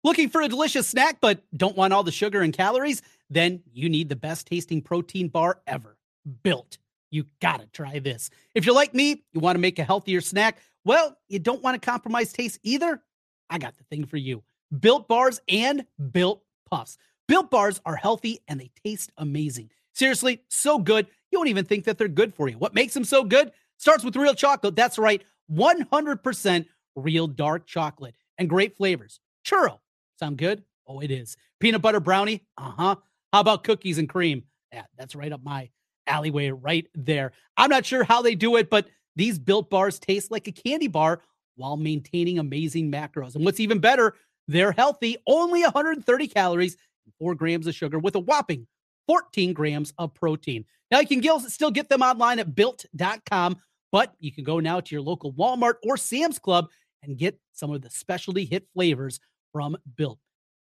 Looking 0.07 0.29
for 0.29 0.41
a 0.41 0.47
delicious 0.47 0.87
snack, 0.87 1.17
but 1.19 1.43
don't 1.53 1.75
want 1.75 1.91
all 1.91 2.01
the 2.01 2.13
sugar 2.13 2.41
and 2.41 2.53
calories? 2.53 3.01
Then 3.29 3.61
you 3.73 3.89
need 3.89 4.07
the 4.07 4.15
best 4.15 4.47
tasting 4.47 4.81
protein 4.81 5.27
bar 5.27 5.59
ever. 5.67 5.97
Built. 6.43 6.77
You 7.11 7.25
gotta 7.41 7.67
try 7.73 7.99
this. 7.99 8.29
If 8.55 8.65
you're 8.65 8.73
like 8.73 8.93
me, 8.93 9.25
you 9.33 9.41
want 9.41 9.57
to 9.57 9.59
make 9.59 9.79
a 9.79 9.83
healthier 9.83 10.21
snack 10.21 10.59
well, 10.85 11.17
you 11.27 11.39
don't 11.39 11.61
want 11.61 11.75
to 11.75 11.85
compromise 11.85 12.31
taste 12.31 12.57
either? 12.63 13.03
I 13.49 13.57
got 13.57 13.75
the 13.75 13.83
thing 13.83 14.05
for 14.05 14.15
you. 14.15 14.43
Built 14.79 15.09
bars 15.09 15.41
and 15.49 15.85
built 16.13 16.41
puffs. 16.71 16.97
Built 17.27 17.51
bars 17.51 17.81
are 17.85 17.97
healthy 17.97 18.39
and 18.47 18.61
they 18.61 18.71
taste 18.85 19.11
amazing. 19.17 19.71
Seriously, 19.91 20.41
so 20.47 20.79
good, 20.79 21.07
you 21.31 21.39
won't 21.39 21.49
even 21.49 21.65
think 21.65 21.83
that 21.83 21.97
they're 21.97 22.07
good 22.07 22.33
for 22.33 22.47
you. 22.47 22.57
What 22.57 22.73
makes 22.73 22.93
them 22.93 23.03
so 23.03 23.25
good? 23.25 23.51
Starts 23.75 24.05
with 24.05 24.15
real 24.15 24.35
chocolate. 24.35 24.77
That's 24.77 24.97
right, 24.97 25.21
100% 25.51 26.65
real 26.95 27.27
dark 27.27 27.67
chocolate 27.67 28.15
and 28.37 28.47
great 28.47 28.77
flavors. 28.77 29.19
Churro. 29.45 29.79
Sound 30.19 30.37
good? 30.37 30.63
Oh, 30.87 30.99
it 30.99 31.11
is. 31.11 31.37
Peanut 31.59 31.81
butter 31.81 31.99
brownie? 31.99 32.45
Uh 32.57 32.71
huh. 32.71 32.95
How 33.33 33.39
about 33.41 33.63
cookies 33.63 33.97
and 33.97 34.09
cream? 34.09 34.43
Yeah, 34.71 34.85
that's 34.97 35.15
right 35.15 35.31
up 35.31 35.43
my 35.43 35.69
alleyway 36.07 36.49
right 36.49 36.87
there. 36.95 37.33
I'm 37.57 37.69
not 37.69 37.85
sure 37.85 38.03
how 38.03 38.21
they 38.21 38.35
do 38.35 38.55
it, 38.55 38.69
but 38.69 38.87
these 39.15 39.37
built 39.37 39.69
bars 39.69 39.99
taste 39.99 40.31
like 40.31 40.47
a 40.47 40.51
candy 40.51 40.87
bar 40.87 41.21
while 41.55 41.77
maintaining 41.77 42.39
amazing 42.39 42.91
macros. 42.91 43.35
And 43.35 43.43
what's 43.43 43.59
even 43.59 43.79
better, 43.79 44.15
they're 44.47 44.71
healthy, 44.71 45.17
only 45.27 45.63
130 45.63 46.27
calories 46.27 46.77
and 47.05 47.13
4 47.19 47.35
grams 47.35 47.67
of 47.67 47.75
sugar 47.75 47.99
with 47.99 48.15
a 48.15 48.19
whopping 48.19 48.67
14 49.07 49.53
grams 49.53 49.93
of 49.97 50.13
protein. 50.13 50.65
Now 50.91 50.99
you 50.99 51.07
can 51.07 51.49
still 51.49 51.71
get 51.71 51.89
them 51.89 52.01
online 52.01 52.39
at 52.39 52.55
built.com, 52.55 53.57
but 53.91 54.13
you 54.19 54.31
can 54.31 54.43
go 54.43 54.59
now 54.59 54.79
to 54.79 54.95
your 54.95 55.01
local 55.01 55.33
Walmart 55.33 55.75
or 55.83 55.97
Sam's 55.97 56.39
Club 56.39 56.67
and 57.03 57.17
get 57.17 57.39
some 57.53 57.71
of 57.71 57.81
the 57.81 57.89
specialty 57.89 58.45
hit 58.45 58.67
flavors 58.73 59.19
from 59.57 59.75
Built. 59.95 60.19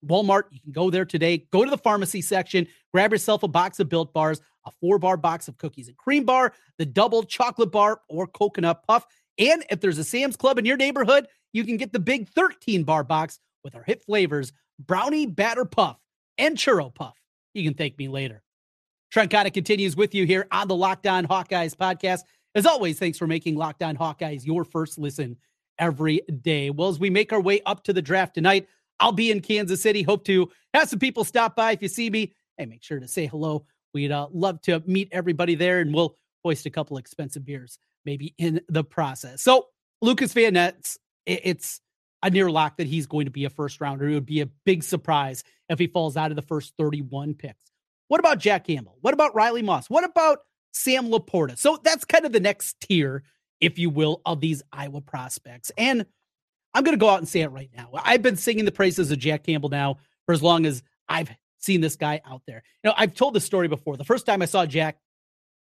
Walmart, 0.05 0.45
you 0.51 0.59
can 0.61 0.73
go 0.73 0.91
there 0.91 1.05
today. 1.05 1.47
Go 1.53 1.65
to 1.65 1.71
the 1.71 1.79
pharmacy 1.79 2.21
section, 2.21 2.67
grab 2.93 3.13
yourself 3.13 3.45
a 3.45 3.49
box 3.49 3.79
of 3.79 3.89
built 3.89 4.13
bars, 4.13 4.41
a 4.67 4.73
four 4.81 4.99
bar 4.99 5.17
box 5.17 5.47
of 5.47 5.57
cookies 5.59 5.87
and 5.87 5.97
cream 5.97 6.25
bar, 6.25 6.55
the 6.77 6.87
double 6.87 7.23
chocolate 7.23 7.71
bar, 7.71 8.01
or 8.09 8.27
coconut 8.27 8.83
puff. 8.85 9.07
And 9.39 9.65
if 9.71 9.81
there's 9.81 9.99
a 9.99 10.03
Sam's 10.03 10.37
Club 10.37 10.59
in 10.59 10.65
your 10.65 10.77
neighborhood, 10.77 11.29
you 11.53 11.63
can 11.63 11.77
get 11.77 11.93
the 11.93 12.01
big 12.01 12.29
13 12.31 12.83
bar 12.83 13.05
box 13.05 13.39
with 13.63 13.77
our 13.77 13.85
hit 13.85 14.03
flavors 14.03 14.53
brownie 14.81 15.27
batter 15.27 15.65
puff 15.65 15.99
and 16.37 16.57
churro 16.57 16.93
puff. 16.93 17.17
You 17.55 17.63
can 17.63 17.75
thank 17.75 17.97
me 17.97 18.09
later. 18.09 18.43
Trent 19.13 19.31
Condon 19.31 19.53
continues 19.53 19.95
with 19.95 20.17
you 20.17 20.27
here 20.27 20.49
on 20.51 20.67
the 20.67 20.75
Locked 20.75 21.07
On 21.07 21.27
Hawkeyes 21.27 21.77
podcast. 21.77 22.23
As 22.57 22.67
always, 22.67 22.99
thanks 22.99 23.19
for 23.19 23.29
making 23.29 23.55
Locked 23.55 23.85
On 23.85 23.97
Hawkeyes 23.97 24.45
your 24.45 24.65
first 24.65 24.99
listen 24.99 25.37
every 25.79 26.23
day. 26.43 26.71
Well, 26.71 26.89
as 26.89 26.99
we 26.99 27.11
make 27.11 27.33
our 27.33 27.41
way 27.41 27.61
up 27.67 27.85
to 27.85 27.93
the 27.93 28.03
draft 28.03 28.35
tonight, 28.35 28.67
I'll 29.01 29.13
be 29.13 29.31
in 29.31 29.41
Kansas 29.41 29.83
City. 29.83 30.03
Hope 30.03 30.25
to 30.27 30.51
have 30.75 30.89
some 30.89 30.99
people 30.99 31.25
stop 31.25 31.57
by. 31.57 31.73
If 31.73 31.83
you 31.83 31.89
see 31.89 32.11
me, 32.11 32.35
hey, 32.57 32.67
make 32.67 32.85
sure 32.85 33.01
to 33.01 33.09
say 33.09 33.27
hello. 33.27 33.65
We'd 33.93 34.13
uh, 34.13 34.29
love 34.33 34.61
to 34.63 34.83
meet 34.87 35.09
everybody 35.11 35.57
there, 35.57 35.81
and 35.81 35.93
we'll 35.93 36.17
hoist 36.45 36.67
a 36.67 36.71
couple 36.71 36.97
expensive 36.97 37.45
beers 37.45 37.79
maybe 38.05 38.35
in 38.39 38.61
the 38.69 38.85
process. 38.85 39.43
So 39.43 39.67
Lukas 40.01 40.33
Van 40.33 40.55
Ness, 40.55 40.99
it's 41.27 41.81
a 42.23 42.31
near 42.31 42.51
lock 42.51 42.77
that 42.77 42.87
he's 42.87 43.07
going 43.07 43.27
to 43.27 43.31
be 43.31 43.45
a 43.45 43.51
first 43.51 43.81
rounder. 43.81 44.09
It 44.09 44.15
would 44.15 44.27
be 44.27 44.41
a 44.41 44.49
big 44.65 44.83
surprise 44.83 45.45
if 45.69 45.79
he 45.79 45.87
falls 45.87 46.17
out 46.17 46.31
of 46.31 46.37
the 46.37 46.43
first 46.43 46.75
31 46.79 47.35
picks. 47.35 47.71
What 48.09 48.21
about 48.21 48.39
Jack 48.39 48.67
Campbell? 48.67 48.97
What 49.01 49.15
about 49.15 49.35
Riley 49.35 49.63
Moss? 49.63 49.89
What 49.89 50.05
about 50.05 50.41
Sam 50.73 51.09
LaPorta? 51.09 51.57
So 51.59 51.79
that's 51.83 52.05
kind 52.05 52.25
of 52.25 52.33
the 52.33 52.41
next 52.41 52.81
tier, 52.81 53.23
if 53.61 53.79
you 53.79 53.91
will, 53.91 54.21
of 54.27 54.41
these 54.41 54.63
Iowa 54.73 55.01
prospects. 55.01 55.71
And 55.79 56.07
I'm 56.75 56.85
going 56.85 56.97
to 56.97 57.01
go 57.01 57.09
out 57.09 57.19
and 57.19 57.29
say 57.29 57.41
it 57.41 57.49
right 57.49 57.71
now. 57.77 57.91
I've 57.95 58.23
been 58.23 58.37
singing 58.37 58.65
the 58.65 58.73
praises 58.73 59.11
of 59.11 59.19
Jack 59.19 59.45
Campbell 59.45 59.71
now 59.71 59.99
for 60.27 60.33
as 60.33 60.43
long 60.43 60.67
as 60.67 60.83
I've 61.09 61.31
seen 61.59 61.81
this 61.81 61.97
guy 61.97 62.21
out 62.25 62.43
there. 62.47 62.63
You 62.83 62.91
know, 62.91 62.95
I've 62.97 63.15
told 63.15 63.35
this 63.35 63.45
story 63.45 63.69
before. 63.69 63.97
The 63.97 64.05
first 64.05 64.27
time 64.27 64.43
I 64.43 64.47
saw 64.47 64.67
Jack 64.67 64.99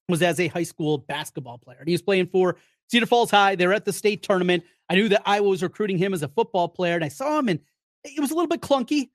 was 0.09 0.23
as 0.23 0.41
a 0.41 0.49
high 0.49 0.63
school 0.65 0.99
basketball 0.99 1.59
player. 1.59 1.79
And 1.79 1.89
he 1.89 1.95
was 1.95 2.03
playing 2.03 2.27
for 2.27 2.57
Cedar 2.91 3.07
Falls 3.07 3.31
High. 3.31 3.55
They 3.55 3.67
were 3.67 3.75
at 3.75 3.85
the 3.85 3.93
state 3.93 4.23
tournament. 4.23 4.65
I 4.89 4.95
knew 4.95 5.09
that 5.11 5.23
Iowa 5.27 5.49
was 5.49 5.63
recruiting 5.63 5.99
him 5.99 6.15
as 6.15 6.23
a 6.23 6.29
football 6.29 6.69
player, 6.69 6.95
and 6.95 7.05
I 7.05 7.09
saw 7.09 7.39
him, 7.39 7.49
and 7.49 7.61
it 8.05 8.19
was 8.19 8.31
a 8.31 8.35
little 8.35 8.49
bit 8.49 8.63
clunky, 8.63 9.11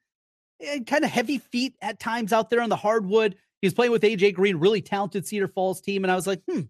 and 0.60 0.86
kind 0.86 1.04
of 1.04 1.10
heavy 1.10 1.40
feet 1.40 1.76
at 1.82 2.00
times 2.00 2.32
out 2.32 2.50
there 2.50 2.62
on 2.62 2.70
the 2.70 2.76
hardwood. 2.76 3.36
He 3.62 3.68
was 3.68 3.74
playing 3.74 3.92
with 3.92 4.04
AJ 4.04 4.36
Green, 4.36 4.58
really 4.58 4.82
talented 4.82 5.26
Cedar 5.26 5.48
Falls 5.48 5.82
team, 5.82 6.04
and 6.04 6.12
I 6.12 6.16
was 6.16 6.28
like, 6.28 6.42
hmm, 6.48 6.62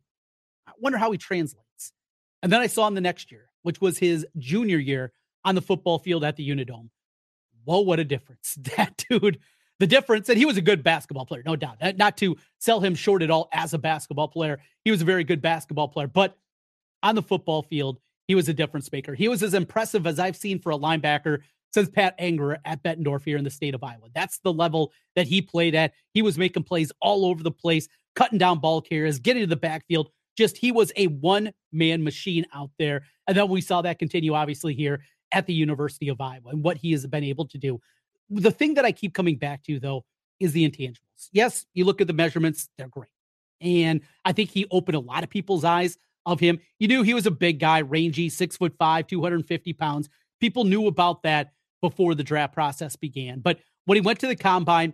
I 0.67 0.71
wonder 0.79 0.97
how 0.97 1.11
he 1.11 1.17
translates. 1.17 1.91
And 2.41 2.51
then 2.51 2.61
I 2.61 2.67
saw 2.67 2.87
him 2.87 2.95
the 2.95 3.01
next 3.01 3.31
year, 3.31 3.49
which 3.63 3.81
was 3.81 3.97
his 3.97 4.25
junior 4.37 4.77
year 4.77 5.11
on 5.43 5.55
the 5.55 5.61
football 5.61 5.99
field 5.99 6.23
at 6.23 6.35
the 6.35 6.47
Unidome. 6.47 6.89
Whoa, 7.65 7.81
what 7.81 7.99
a 7.99 8.03
difference. 8.03 8.57
That 8.77 9.03
dude, 9.09 9.39
the 9.79 9.87
difference, 9.87 10.29
and 10.29 10.37
he 10.37 10.45
was 10.45 10.57
a 10.57 10.61
good 10.61 10.83
basketball 10.83 11.25
player, 11.25 11.43
no 11.45 11.55
doubt. 11.55 11.77
Not 11.97 12.17
to 12.17 12.37
sell 12.59 12.79
him 12.79 12.95
short 12.95 13.21
at 13.21 13.31
all 13.31 13.49
as 13.51 13.73
a 13.73 13.77
basketball 13.77 14.27
player. 14.27 14.59
He 14.85 14.91
was 14.91 15.01
a 15.01 15.05
very 15.05 15.23
good 15.23 15.41
basketball 15.41 15.87
player, 15.87 16.07
but 16.07 16.37
on 17.01 17.15
the 17.15 17.21
football 17.21 17.63
field, 17.63 17.99
he 18.27 18.35
was 18.35 18.47
a 18.47 18.53
difference 18.53 18.91
maker. 18.91 19.13
He 19.13 19.27
was 19.27 19.43
as 19.43 19.53
impressive 19.53 20.07
as 20.07 20.19
I've 20.19 20.37
seen 20.37 20.59
for 20.59 20.71
a 20.71 20.77
linebacker 20.77 21.39
since 21.73 21.89
Pat 21.89 22.17
Angerer 22.19 22.57
at 22.65 22.83
Bettendorf 22.83 23.25
here 23.25 23.37
in 23.37 23.43
the 23.43 23.49
state 23.49 23.75
of 23.75 23.83
Iowa. 23.83 24.07
That's 24.13 24.39
the 24.39 24.53
level 24.53 24.93
that 25.15 25.27
he 25.27 25.41
played 25.41 25.75
at. 25.75 25.93
He 26.13 26.21
was 26.21 26.37
making 26.37 26.63
plays 26.63 26.91
all 27.01 27.25
over 27.25 27.43
the 27.43 27.51
place, 27.51 27.87
cutting 28.15 28.37
down 28.37 28.59
ball 28.59 28.81
carriers, 28.81 29.19
getting 29.19 29.43
to 29.43 29.47
the 29.47 29.55
backfield. 29.55 30.09
Just 30.37 30.57
he 30.57 30.71
was 30.71 30.91
a 30.95 31.07
one 31.07 31.53
man 31.71 32.03
machine 32.03 32.45
out 32.53 32.71
there. 32.79 33.03
And 33.27 33.37
then 33.37 33.49
we 33.49 33.61
saw 33.61 33.81
that 33.81 33.99
continue, 33.99 34.33
obviously, 34.33 34.73
here 34.73 35.03
at 35.31 35.47
the 35.47 35.53
University 35.53 36.09
of 36.09 36.21
Iowa 36.21 36.49
and 36.49 36.63
what 36.63 36.77
he 36.77 36.91
has 36.91 37.05
been 37.07 37.23
able 37.23 37.47
to 37.47 37.57
do. 37.57 37.79
The 38.29 38.51
thing 38.51 38.75
that 38.75 38.85
I 38.85 38.91
keep 38.91 39.13
coming 39.13 39.37
back 39.37 39.63
to, 39.63 39.79
though, 39.79 40.05
is 40.39 40.53
the 40.53 40.69
intangibles. 40.69 41.29
Yes, 41.31 41.65
you 41.73 41.85
look 41.85 42.01
at 42.01 42.07
the 42.07 42.13
measurements, 42.13 42.69
they're 42.77 42.87
great. 42.87 43.09
And 43.61 44.01
I 44.25 44.33
think 44.33 44.49
he 44.49 44.65
opened 44.71 44.95
a 44.95 44.99
lot 44.99 45.23
of 45.23 45.29
people's 45.29 45.63
eyes 45.63 45.97
of 46.25 46.39
him. 46.39 46.59
You 46.79 46.87
knew 46.87 47.03
he 47.03 47.13
was 47.13 47.25
a 47.25 47.31
big 47.31 47.59
guy, 47.59 47.81
rangy, 47.81 48.29
six 48.29 48.57
foot 48.57 48.75
five, 48.77 49.07
250 49.07 49.73
pounds. 49.73 50.09
People 50.39 50.63
knew 50.65 50.87
about 50.87 51.23
that 51.23 51.53
before 51.81 52.15
the 52.15 52.23
draft 52.23 52.53
process 52.53 52.95
began. 52.95 53.39
But 53.39 53.59
when 53.85 53.95
he 53.95 54.01
went 54.01 54.19
to 54.19 54.27
the 54.27 54.35
combine 54.35 54.93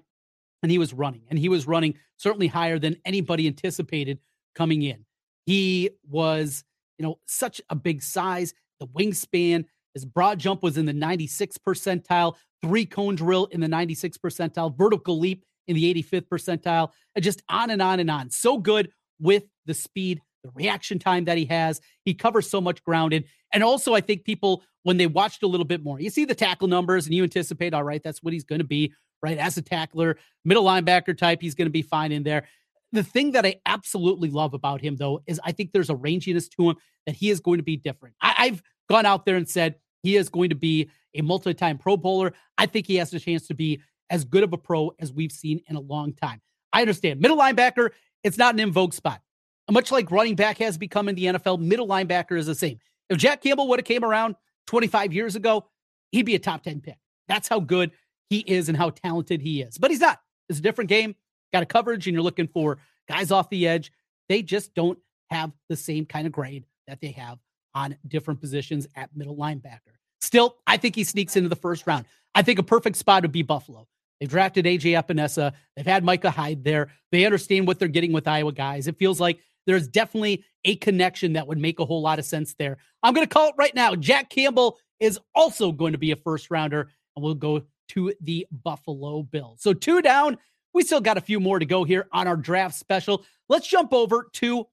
and 0.62 0.72
he 0.72 0.78
was 0.78 0.94
running, 0.94 1.24
and 1.30 1.40
he 1.40 1.50
was 1.50 1.68
running 1.68 1.96
certainly 2.18 2.48
higher 2.48 2.80
than 2.80 2.98
anybody 3.06 3.48
anticipated 3.48 4.20
coming 4.56 4.82
in, 4.82 5.06
he 5.46 5.92
was, 6.08 6.64
you 6.98 7.06
know, 7.06 7.20
such 7.26 7.62
a 7.70 7.76
big 7.76 8.02
size, 8.04 8.54
the 8.80 8.88
wingspan, 8.88 9.66
his 9.94 10.06
broad 10.06 10.40
jump 10.40 10.64
was 10.64 10.78
in 10.78 10.86
the 10.86 10.94
96th 10.94 11.58
percentile, 11.68 12.36
three 12.62 12.86
cone 12.86 13.16
drill 13.16 13.46
in 13.46 13.60
the 13.60 13.68
96th 13.68 14.20
percentile, 14.20 14.76
vertical 14.78 15.20
leap 15.20 15.44
in 15.68 15.76
the 15.76 15.94
85th 15.94 16.28
percentile, 16.28 16.92
and 17.16 17.24
just 17.24 17.44
on 17.50 17.70
and 17.70 17.82
on 17.82 18.00
and 18.00 18.10
on. 18.10 18.30
So 18.30 18.58
good 18.58 18.92
with 19.20 19.44
the 19.66 19.74
speed, 19.74 20.22
the 20.44 20.52
reaction 20.56 21.00
time 21.00 21.26
that 21.26 21.38
he 21.38 21.46
has. 21.46 21.82
He 22.06 22.14
covers 22.14 22.50
so 22.50 22.62
much 22.62 22.84
ground. 22.84 23.14
And, 23.14 23.26
and 23.54 23.64
also, 23.64 23.94
I 23.94 24.02
think 24.02 24.24
people, 24.24 24.64
when 24.84 24.98
they 24.98 25.08
watched 25.08 25.44
a 25.44 25.48
little 25.48 25.66
bit 25.66 25.84
more, 25.84 26.00
you 26.00 26.10
see 26.10 26.26
the 26.26 26.36
tackle 26.36 26.68
numbers 26.68 27.06
and 27.06 27.14
you 27.14 27.24
anticipate, 27.24 27.74
all 27.74 27.84
right, 27.84 28.02
that's 28.04 28.24
what 28.24 28.34
he's 28.34 28.44
going 28.44 28.60
to 28.60 28.66
be, 28.66 28.94
right? 29.22 29.38
As 29.38 29.58
a 29.58 29.62
tackler, 29.62 30.18
middle 30.46 30.64
linebacker 30.64 31.18
type, 31.18 31.42
he's 31.42 31.56
going 31.56 31.68
to 31.68 31.72
be 31.72 31.82
fine 31.82 32.12
in 32.12 32.24
there. 32.24 32.48
The 32.92 33.04
thing 33.04 33.32
that 33.34 33.46
I 33.46 33.56
absolutely 33.66 34.30
love 34.30 34.54
about 34.54 34.82
him, 34.82 34.96
though, 34.96 35.22
is 35.28 35.40
I 35.44 35.52
think 35.52 35.72
there's 35.72 35.90
a 35.90 35.96
ranginess 35.96 36.50
to 36.52 36.72
him 36.72 36.76
that 37.06 37.16
he 37.16 37.30
is 37.30 37.40
going 37.40 37.58
to 37.60 37.64
be 37.64 37.78
different. 37.78 38.16
I, 38.22 38.36
I've 38.38 38.64
gone 38.90 39.06
out 39.06 39.26
there 39.26 39.36
and 39.36 39.48
said 39.48 39.76
he 40.02 40.16
is 40.16 40.30
going 40.30 40.50
to 40.50 40.56
be 40.56 40.90
a 41.14 41.22
multi 41.22 41.54
time 41.54 41.78
Pro 41.78 41.98
Bowler. 41.98 42.34
I 42.58 42.66
think 42.66 42.88
he 42.88 42.96
has 42.96 43.14
a 43.14 43.20
chance 43.20 43.48
to 43.48 43.54
be 43.54 43.82
as 44.10 44.26
good 44.26 44.44
of 44.44 44.54
a 44.54 44.58
pro 44.58 44.92
as 45.00 45.14
we've 45.14 45.32
seen 45.32 45.62
in 45.68 45.76
a 45.76 45.82
long 45.82 46.14
time. 46.14 46.42
I 46.74 46.82
understand. 46.82 47.20
Middle 47.20 47.38
linebacker, 47.38 47.90
it's 48.24 48.38
not 48.38 48.54
an 48.54 48.60
in 48.60 48.72
vogue 48.72 48.94
spot. 48.94 49.22
Much 49.70 49.92
like 49.92 50.10
running 50.10 50.36
back 50.36 50.58
has 50.58 50.78
become 50.78 51.10
in 51.10 51.16
the 51.16 51.26
NFL, 51.26 51.60
middle 51.60 51.88
linebacker 51.88 52.38
is 52.38 52.48
the 52.48 52.56
same. 52.56 52.80
If 53.10 53.18
Jack 53.18 53.42
Campbell 53.42 53.68
would 53.68 53.80
have 53.80 53.86
came 53.86 54.04
around 54.04 54.36
25 54.68 55.14
years 55.14 55.36
ago, 55.36 55.68
he'd 56.12 56.26
be 56.26 56.36
a 56.36 56.40
top 56.40 56.64
10 56.64 56.82
pick. 56.82 56.98
That's 57.28 57.48
how 57.48 57.60
good 57.60 57.92
he 58.30 58.40
is 58.40 58.70
and 58.70 58.78
how 58.78 58.90
talented 58.90 59.42
he 59.42 59.62
is. 59.62 59.78
But 59.78 59.92
he's 59.92 60.00
not. 60.00 60.20
It's 60.48 60.60
a 60.60 60.62
different 60.62 60.90
game. 60.90 61.16
Got 61.54 61.64
a 61.64 61.68
coverage, 61.68 62.08
and 62.08 62.14
you're 62.14 62.24
looking 62.24 62.48
for 62.48 62.78
guys 63.08 63.32
off 63.32 63.50
the 63.50 63.68
edge. 63.68 63.92
They 64.28 64.42
just 64.42 64.74
don't 64.74 65.00
have 65.30 65.52
the 65.68 65.76
same 65.76 66.06
kind 66.06 66.28
of 66.28 66.34
grade 66.34 66.66
that 66.88 67.02
they 67.02 67.12
have 67.12 67.40
on 67.76 67.96
different 68.08 68.42
positions 68.42 68.88
at 68.96 69.16
middle 69.16 69.36
linebacker. 69.36 69.96
Still, 70.22 70.58
I 70.68 70.78
think 70.78 70.96
he 70.96 71.04
sneaks 71.04 71.36
into 71.36 71.50
the 71.50 71.56
first 71.56 71.88
round. 71.88 72.06
I 72.36 72.42
think 72.42 72.60
a 72.60 72.64
perfect 72.64 72.98
spot 72.98 73.24
would 73.24 73.32
be 73.32 73.42
Buffalo. 73.42 73.88
They've 74.20 74.30
drafted 74.30 74.66
AJ 74.66 75.02
Epenesa. 75.02 75.54
They've 75.76 75.86
had 75.86 76.04
Micah 76.04 76.30
Hyde 76.30 76.64
there. 76.64 76.92
They 77.12 77.26
understand 77.26 77.68
what 77.68 77.80
they're 77.80 77.88
getting 77.88 78.12
with 78.12 78.28
Iowa 78.28 78.52
guys. 78.52 78.88
It 78.88 78.98
feels 78.98 79.20
like 79.20 79.40
there's 79.66 79.88
definitely 79.88 80.44
a 80.66 80.76
connection 80.76 81.34
that 81.34 81.48
would 81.48 81.58
make 81.58 81.80
a 81.80 81.86
whole 81.86 82.02
lot 82.02 82.20
of 82.20 82.26
sense 82.26 82.54
there. 82.56 82.78
I'm 83.02 83.14
going 83.14 83.26
to 83.26 83.34
call 83.34 83.50
it 83.50 83.56
right 83.58 83.74
now. 83.74 83.96
Jack 83.96 84.30
Campbell 84.30 84.78
is 85.00 85.20
also 85.36 85.72
going 85.72 85.94
to 85.94 85.98
be 85.98 86.12
a 86.12 86.16
first 86.18 86.52
rounder, 86.52 86.90
and 87.16 87.24
we'll 87.24 87.36
go 87.36 87.64
to 87.90 88.14
the 88.22 88.46
Buffalo 88.52 89.24
Bills. 89.24 89.62
So, 89.62 89.74
two 89.74 90.02
down. 90.02 90.38
We 90.80 90.86
still 90.86 91.02
got 91.02 91.18
a 91.18 91.22
few 91.22 91.42
more 91.42 91.60
to 91.60 91.66
go 91.66 91.84
here 91.84 92.08
on 92.14 92.26
our 92.26 92.38
draft 92.38 92.74
special. 92.74 93.26
Let's 93.50 93.68
jump 93.68 93.92
over 93.94 94.30
to 94.36 94.66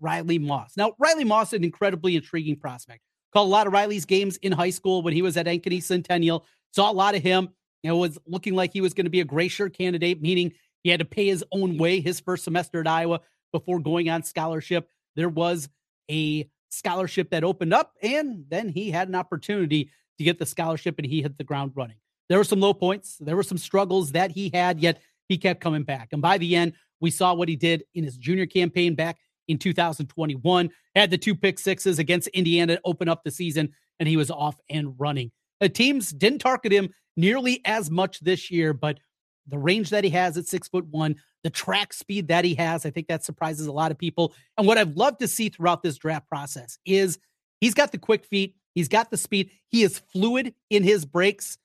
Riley 0.00 0.38
Moss. 0.38 0.74
Now, 0.74 0.94
Riley 0.98 1.24
Moss, 1.24 1.48
is 1.48 1.58
an 1.58 1.64
incredibly 1.64 2.16
intriguing 2.16 2.56
prospect. 2.56 3.02
Called 3.34 3.46
a 3.46 3.50
lot 3.50 3.66
of 3.66 3.74
Riley's 3.74 4.06
games 4.06 4.38
in 4.38 4.52
high 4.52 4.70
school 4.70 5.02
when 5.02 5.12
he 5.12 5.20
was 5.20 5.36
at 5.36 5.44
Ankeny 5.44 5.82
Centennial. 5.82 6.46
Saw 6.74 6.90
a 6.90 6.94
lot 6.94 7.14
of 7.14 7.22
him. 7.22 7.50
Know, 7.84 7.98
was 7.98 8.16
looking 8.26 8.54
like 8.54 8.72
he 8.72 8.80
was 8.80 8.94
going 8.94 9.04
to 9.04 9.10
be 9.10 9.20
a 9.20 9.24
gray 9.26 9.48
shirt 9.48 9.76
candidate, 9.76 10.22
meaning 10.22 10.54
he 10.82 10.88
had 10.88 11.00
to 11.00 11.04
pay 11.04 11.26
his 11.26 11.44
own 11.52 11.76
way 11.76 12.00
his 12.00 12.20
first 12.20 12.42
semester 12.42 12.80
at 12.80 12.86
Iowa 12.86 13.20
before 13.52 13.80
going 13.80 14.08
on 14.08 14.22
scholarship. 14.22 14.88
There 15.14 15.28
was 15.28 15.68
a 16.10 16.48
scholarship 16.70 17.28
that 17.32 17.44
opened 17.44 17.74
up, 17.74 17.92
and 18.02 18.46
then 18.48 18.70
he 18.70 18.90
had 18.90 19.08
an 19.08 19.14
opportunity 19.14 19.90
to 20.16 20.24
get 20.24 20.38
the 20.38 20.46
scholarship 20.46 20.98
and 20.98 21.06
he 21.06 21.20
hit 21.20 21.36
the 21.36 21.44
ground 21.44 21.72
running. 21.74 21.96
There 22.30 22.38
were 22.38 22.44
some 22.44 22.60
low 22.60 22.72
points, 22.72 23.18
there 23.20 23.36
were 23.36 23.42
some 23.42 23.58
struggles 23.58 24.12
that 24.12 24.30
he 24.30 24.50
had, 24.54 24.80
yet 24.80 25.02
he 25.28 25.38
kept 25.38 25.60
coming 25.60 25.84
back. 25.84 26.08
And 26.12 26.22
by 26.22 26.38
the 26.38 26.56
end, 26.56 26.72
we 27.00 27.10
saw 27.10 27.34
what 27.34 27.48
he 27.48 27.56
did 27.56 27.84
in 27.94 28.04
his 28.04 28.16
junior 28.16 28.46
campaign 28.46 28.94
back 28.94 29.18
in 29.46 29.58
2021. 29.58 30.70
Had 30.94 31.10
the 31.10 31.18
two 31.18 31.34
pick 31.34 31.58
sixes 31.58 31.98
against 31.98 32.28
Indiana 32.28 32.78
open 32.84 33.08
up 33.08 33.22
the 33.24 33.30
season, 33.30 33.70
and 33.98 34.08
he 34.08 34.16
was 34.16 34.30
off 34.30 34.56
and 34.68 34.94
running. 34.98 35.30
The 35.60 35.68
teams 35.68 36.12
didn't 36.12 36.40
target 36.40 36.72
him 36.72 36.90
nearly 37.16 37.60
as 37.64 37.90
much 37.90 38.20
this 38.20 38.50
year, 38.50 38.72
but 38.72 38.98
the 39.46 39.58
range 39.58 39.90
that 39.90 40.04
he 40.04 40.10
has 40.10 40.36
at 40.36 40.46
six 40.46 40.68
foot 40.68 40.86
one, 40.86 41.16
the 41.42 41.50
track 41.50 41.92
speed 41.92 42.28
that 42.28 42.44
he 42.44 42.54
has, 42.56 42.84
I 42.84 42.90
think 42.90 43.08
that 43.08 43.24
surprises 43.24 43.66
a 43.66 43.72
lot 43.72 43.90
of 43.90 43.98
people. 43.98 44.34
And 44.56 44.66
what 44.66 44.78
I've 44.78 44.96
loved 44.96 45.20
to 45.20 45.28
see 45.28 45.48
throughout 45.48 45.82
this 45.82 45.96
draft 45.96 46.28
process 46.28 46.78
is 46.84 47.18
he's 47.60 47.74
got 47.74 47.92
the 47.92 47.98
quick 47.98 48.24
feet, 48.24 48.54
he's 48.74 48.88
got 48.88 49.10
the 49.10 49.16
speed, 49.16 49.50
he 49.68 49.82
is 49.82 49.98
fluid 50.12 50.54
in 50.70 50.82
his 50.82 51.04
breaks. 51.04 51.58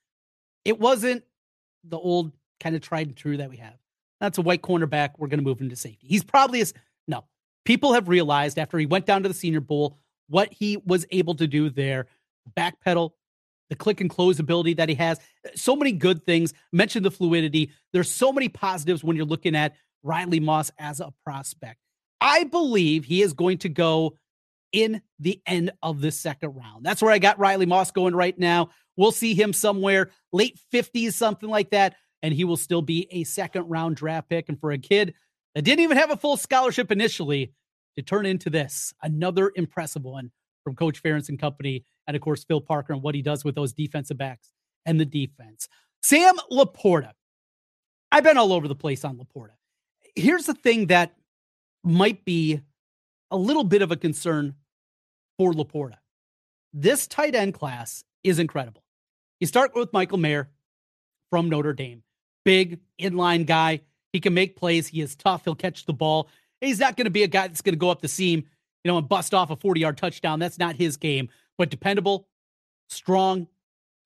It 0.65 0.79
wasn't 0.79 1.24
the 1.84 1.98
old 1.98 2.32
kind 2.63 2.75
of 2.75 2.82
tried 2.82 3.08
and 3.08 3.15
true 3.15 3.38
that 3.38 3.50
we 3.50 3.58
have. 3.58 3.75
That's 4.20 4.38
a 4.38 4.41
white 4.41 4.62
cornerback. 4.62 5.12
We're 5.17 5.27
going 5.27 5.39
to 5.39 5.46
move 5.46 5.60
him 5.60 5.70
to 5.70 5.75
safety. 5.75 6.08
He's 6.08 6.24
probably 6.24 6.62
as 6.62 6.74
no. 7.08 7.25
People 7.65 7.93
have 7.93 8.08
realized 8.08 8.58
after 8.58 8.77
he 8.77 8.86
went 8.86 9.05
down 9.05 9.24
to 9.24 9.29
the 9.29 9.36
Senior 9.36 9.62
Bowl 9.62 9.98
what 10.29 10.51
he 10.51 10.77
was 10.86 11.05
able 11.12 11.36
to 11.36 11.48
do 11.48 11.70
there. 11.70 12.08
Backpedal, 12.58 13.12
the 13.70 13.75
click 13.75 14.01
and 14.01 14.10
close 14.10 14.39
ability 14.39 14.75
that 14.75 14.89
he 14.89 14.96
has. 14.96 15.20
So 15.55 15.75
many 15.75 15.91
good 15.91 16.25
things. 16.25 16.53
Mentioned 16.72 17.05
the 17.05 17.12
fluidity. 17.12 17.72
There's 17.91 18.10
so 18.10 18.32
many 18.32 18.50
positives 18.50 19.03
when 19.03 19.15
you're 19.15 19.25
looking 19.25 19.55
at 19.55 19.75
Riley 20.03 20.39
Moss 20.39 20.72
as 20.77 21.00
a 21.00 21.13
prospect. 21.25 21.79
I 22.22 22.46
believe 22.46 23.03
he 23.03 23.22
is 23.22 23.34
going 23.34 23.58
to 23.60 23.70
go 23.70 24.17
in 24.72 25.01
the 25.20 25.41
end 25.46 25.72
of 25.84 26.01
the 26.01 26.12
second 26.12 26.55
round. 26.55 26.86
That's 26.86 27.01
where 27.01 27.12
I 27.12 27.20
got 27.20 27.39
Riley 27.39 27.65
Moss 27.65 27.91
going 27.91 28.15
right 28.15 28.38
now. 28.38 28.70
We'll 28.96 29.12
see 29.12 29.34
him 29.34 29.53
somewhere 29.53 30.10
late 30.32 30.60
50s, 30.74 31.13
something 31.13 31.50
like 31.50 31.72
that, 31.72 31.96
and 32.24 32.34
he 32.34 32.46
will 32.46 32.58
still 32.58 32.82
be 32.82 33.08
a 33.12 33.24
second 33.25 33.70
round 33.70 33.96
draft 33.98 34.30
pick. 34.30 34.50
And 34.50 34.60
for 34.60 34.72
a 34.72 34.77
kid 34.80 35.13
that 35.53 35.62
didn't 35.63 35.84
even 35.84 35.98
have 35.98 36.10
a 36.10 36.18
full 36.18 36.38
scholarship 36.38 36.92
initially 36.92 37.53
to 37.96 38.01
turn 38.01 38.25
into 38.25 38.50
this, 38.50 38.94
another 39.03 39.51
impressive 39.56 40.03
one 40.03 40.32
from 40.63 40.75
Coach 40.75 41.03
Ferentz 41.03 41.30
and 41.30 41.38
company 41.38 41.86
and 42.08 42.15
of 42.15 42.22
course 42.22 42.44
Phil 42.44 42.62
Parker 42.62 42.94
and 42.94 43.03
what 43.03 43.13
he 43.13 43.22
does 43.22 43.44
with 43.44 43.53
those 43.53 43.74
defensive 43.74 44.18
backs 44.18 44.51
and 44.86 45.00
the 45.00 45.06
defense. 45.06 45.68
Sam 46.01 46.36
LaPorta. 46.51 47.12
I've 48.12 48.24
been 48.24 48.38
all 48.38 48.53
over 48.53 48.68
the 48.68 48.75
place 48.75 49.06
on 49.06 49.18
LaPorta. 49.18 49.51
Here's 50.15 50.46
the 50.46 50.53
thing 50.53 50.88
that 50.88 51.13
might 51.84 52.24
be 52.25 52.62
a 53.32 53.38
little 53.38 53.63
bit 53.63 53.82
of 53.82 53.92
a 53.92 53.96
concern 53.96 54.56
for 55.38 55.53
LaPorta. 55.53 55.98
this 56.74 57.08
tight 57.08 57.36
end 57.36 57.53
class 57.53 58.03
is 58.24 58.39
incredible. 58.39 58.84
You 59.39 59.48
start 59.48 59.72
with 59.75 59.92
Michael 59.94 60.18
Mayer 60.18 60.50
from 61.30 61.50
Notre 61.50 61.74
Dame, 61.74 62.03
big 62.45 62.79
inline 63.01 63.45
guy. 63.45 63.81
He 64.12 64.19
can 64.19 64.33
make 64.33 64.55
plays. 64.55 64.88
He 64.88 65.01
is 65.01 65.15
tough. 65.15 65.43
He'll 65.43 65.55
catch 65.55 65.85
the 65.85 65.93
ball. 65.93 66.29
He's 66.62 66.79
not 66.79 66.95
going 66.95 67.05
to 67.05 67.12
be 67.12 67.23
a 67.23 67.27
guy 67.27 67.47
that's 67.47 67.62
going 67.62 67.73
to 67.73 67.79
go 67.79 67.89
up 67.89 68.01
the 68.01 68.07
seam, 68.07 68.43
you 68.83 68.91
know, 68.91 68.97
and 68.97 69.09
bust 69.09 69.33
off 69.33 69.50
a 69.50 69.55
40 69.55 69.81
yard 69.81 69.97
touchdown. 69.97 70.39
That's 70.39 70.59
not 70.59 70.75
his 70.75 70.97
game, 70.97 71.29
but 71.57 71.69
dependable, 71.69 72.27
strong, 72.89 73.47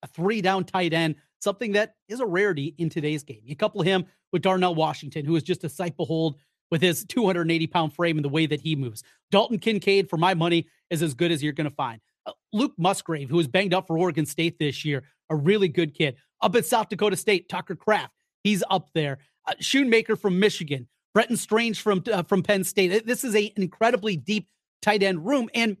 a 0.02 0.06
three 0.06 0.40
down 0.40 0.64
tight 0.64 0.92
end, 0.92 1.16
something 1.40 1.72
that 1.72 1.96
is 2.08 2.20
a 2.20 2.26
rarity 2.26 2.74
in 2.78 2.88
today's 2.88 3.22
game. 3.22 3.42
You 3.44 3.54
couple 3.54 3.82
him 3.82 4.06
with 4.32 4.42
Darnell 4.42 4.74
Washington, 4.74 5.24
who 5.24 5.36
is 5.36 5.42
just 5.42 5.64
a 5.64 5.68
sight 5.68 5.96
behold 5.96 6.36
with 6.70 6.82
his 6.82 7.04
280 7.04 7.66
pound 7.66 7.94
frame 7.94 8.16
and 8.18 8.24
the 8.24 8.30
way 8.30 8.46
that 8.46 8.60
he 8.60 8.76
moves. 8.76 9.02
Dalton 9.30 9.58
Kincaid, 9.58 10.08
for 10.08 10.16
my 10.16 10.34
money, 10.34 10.66
is 10.90 11.02
as 11.02 11.14
good 11.14 11.30
as 11.30 11.42
you're 11.42 11.52
going 11.52 11.68
to 11.68 11.74
find. 11.74 12.00
Uh, 12.26 12.32
Luke 12.52 12.74
Musgrave, 12.78 13.30
who 13.30 13.36
was 13.36 13.48
banged 13.48 13.74
up 13.74 13.86
for 13.86 13.98
Oregon 13.98 14.26
State 14.26 14.58
this 14.58 14.84
year, 14.84 15.04
a 15.30 15.36
really 15.36 15.68
good 15.68 15.94
kid. 15.94 16.16
Up 16.40 16.54
at 16.56 16.66
South 16.66 16.88
Dakota 16.88 17.16
State, 17.16 17.48
Tucker 17.48 17.74
Kraft, 17.74 18.12
he's 18.48 18.64
up 18.70 18.88
there. 18.94 19.18
Uh, 19.46 19.54
Schoonmaker 19.60 20.18
from 20.18 20.40
Michigan, 20.40 20.88
Brenton 21.14 21.36
Strange 21.36 21.80
from 21.80 22.02
uh, 22.12 22.22
from 22.22 22.42
Penn 22.42 22.64
State. 22.64 23.06
This 23.06 23.24
is 23.24 23.34
an 23.34 23.50
incredibly 23.56 24.16
deep 24.16 24.48
tight 24.82 25.02
end 25.02 25.26
room, 25.26 25.48
and 25.54 25.76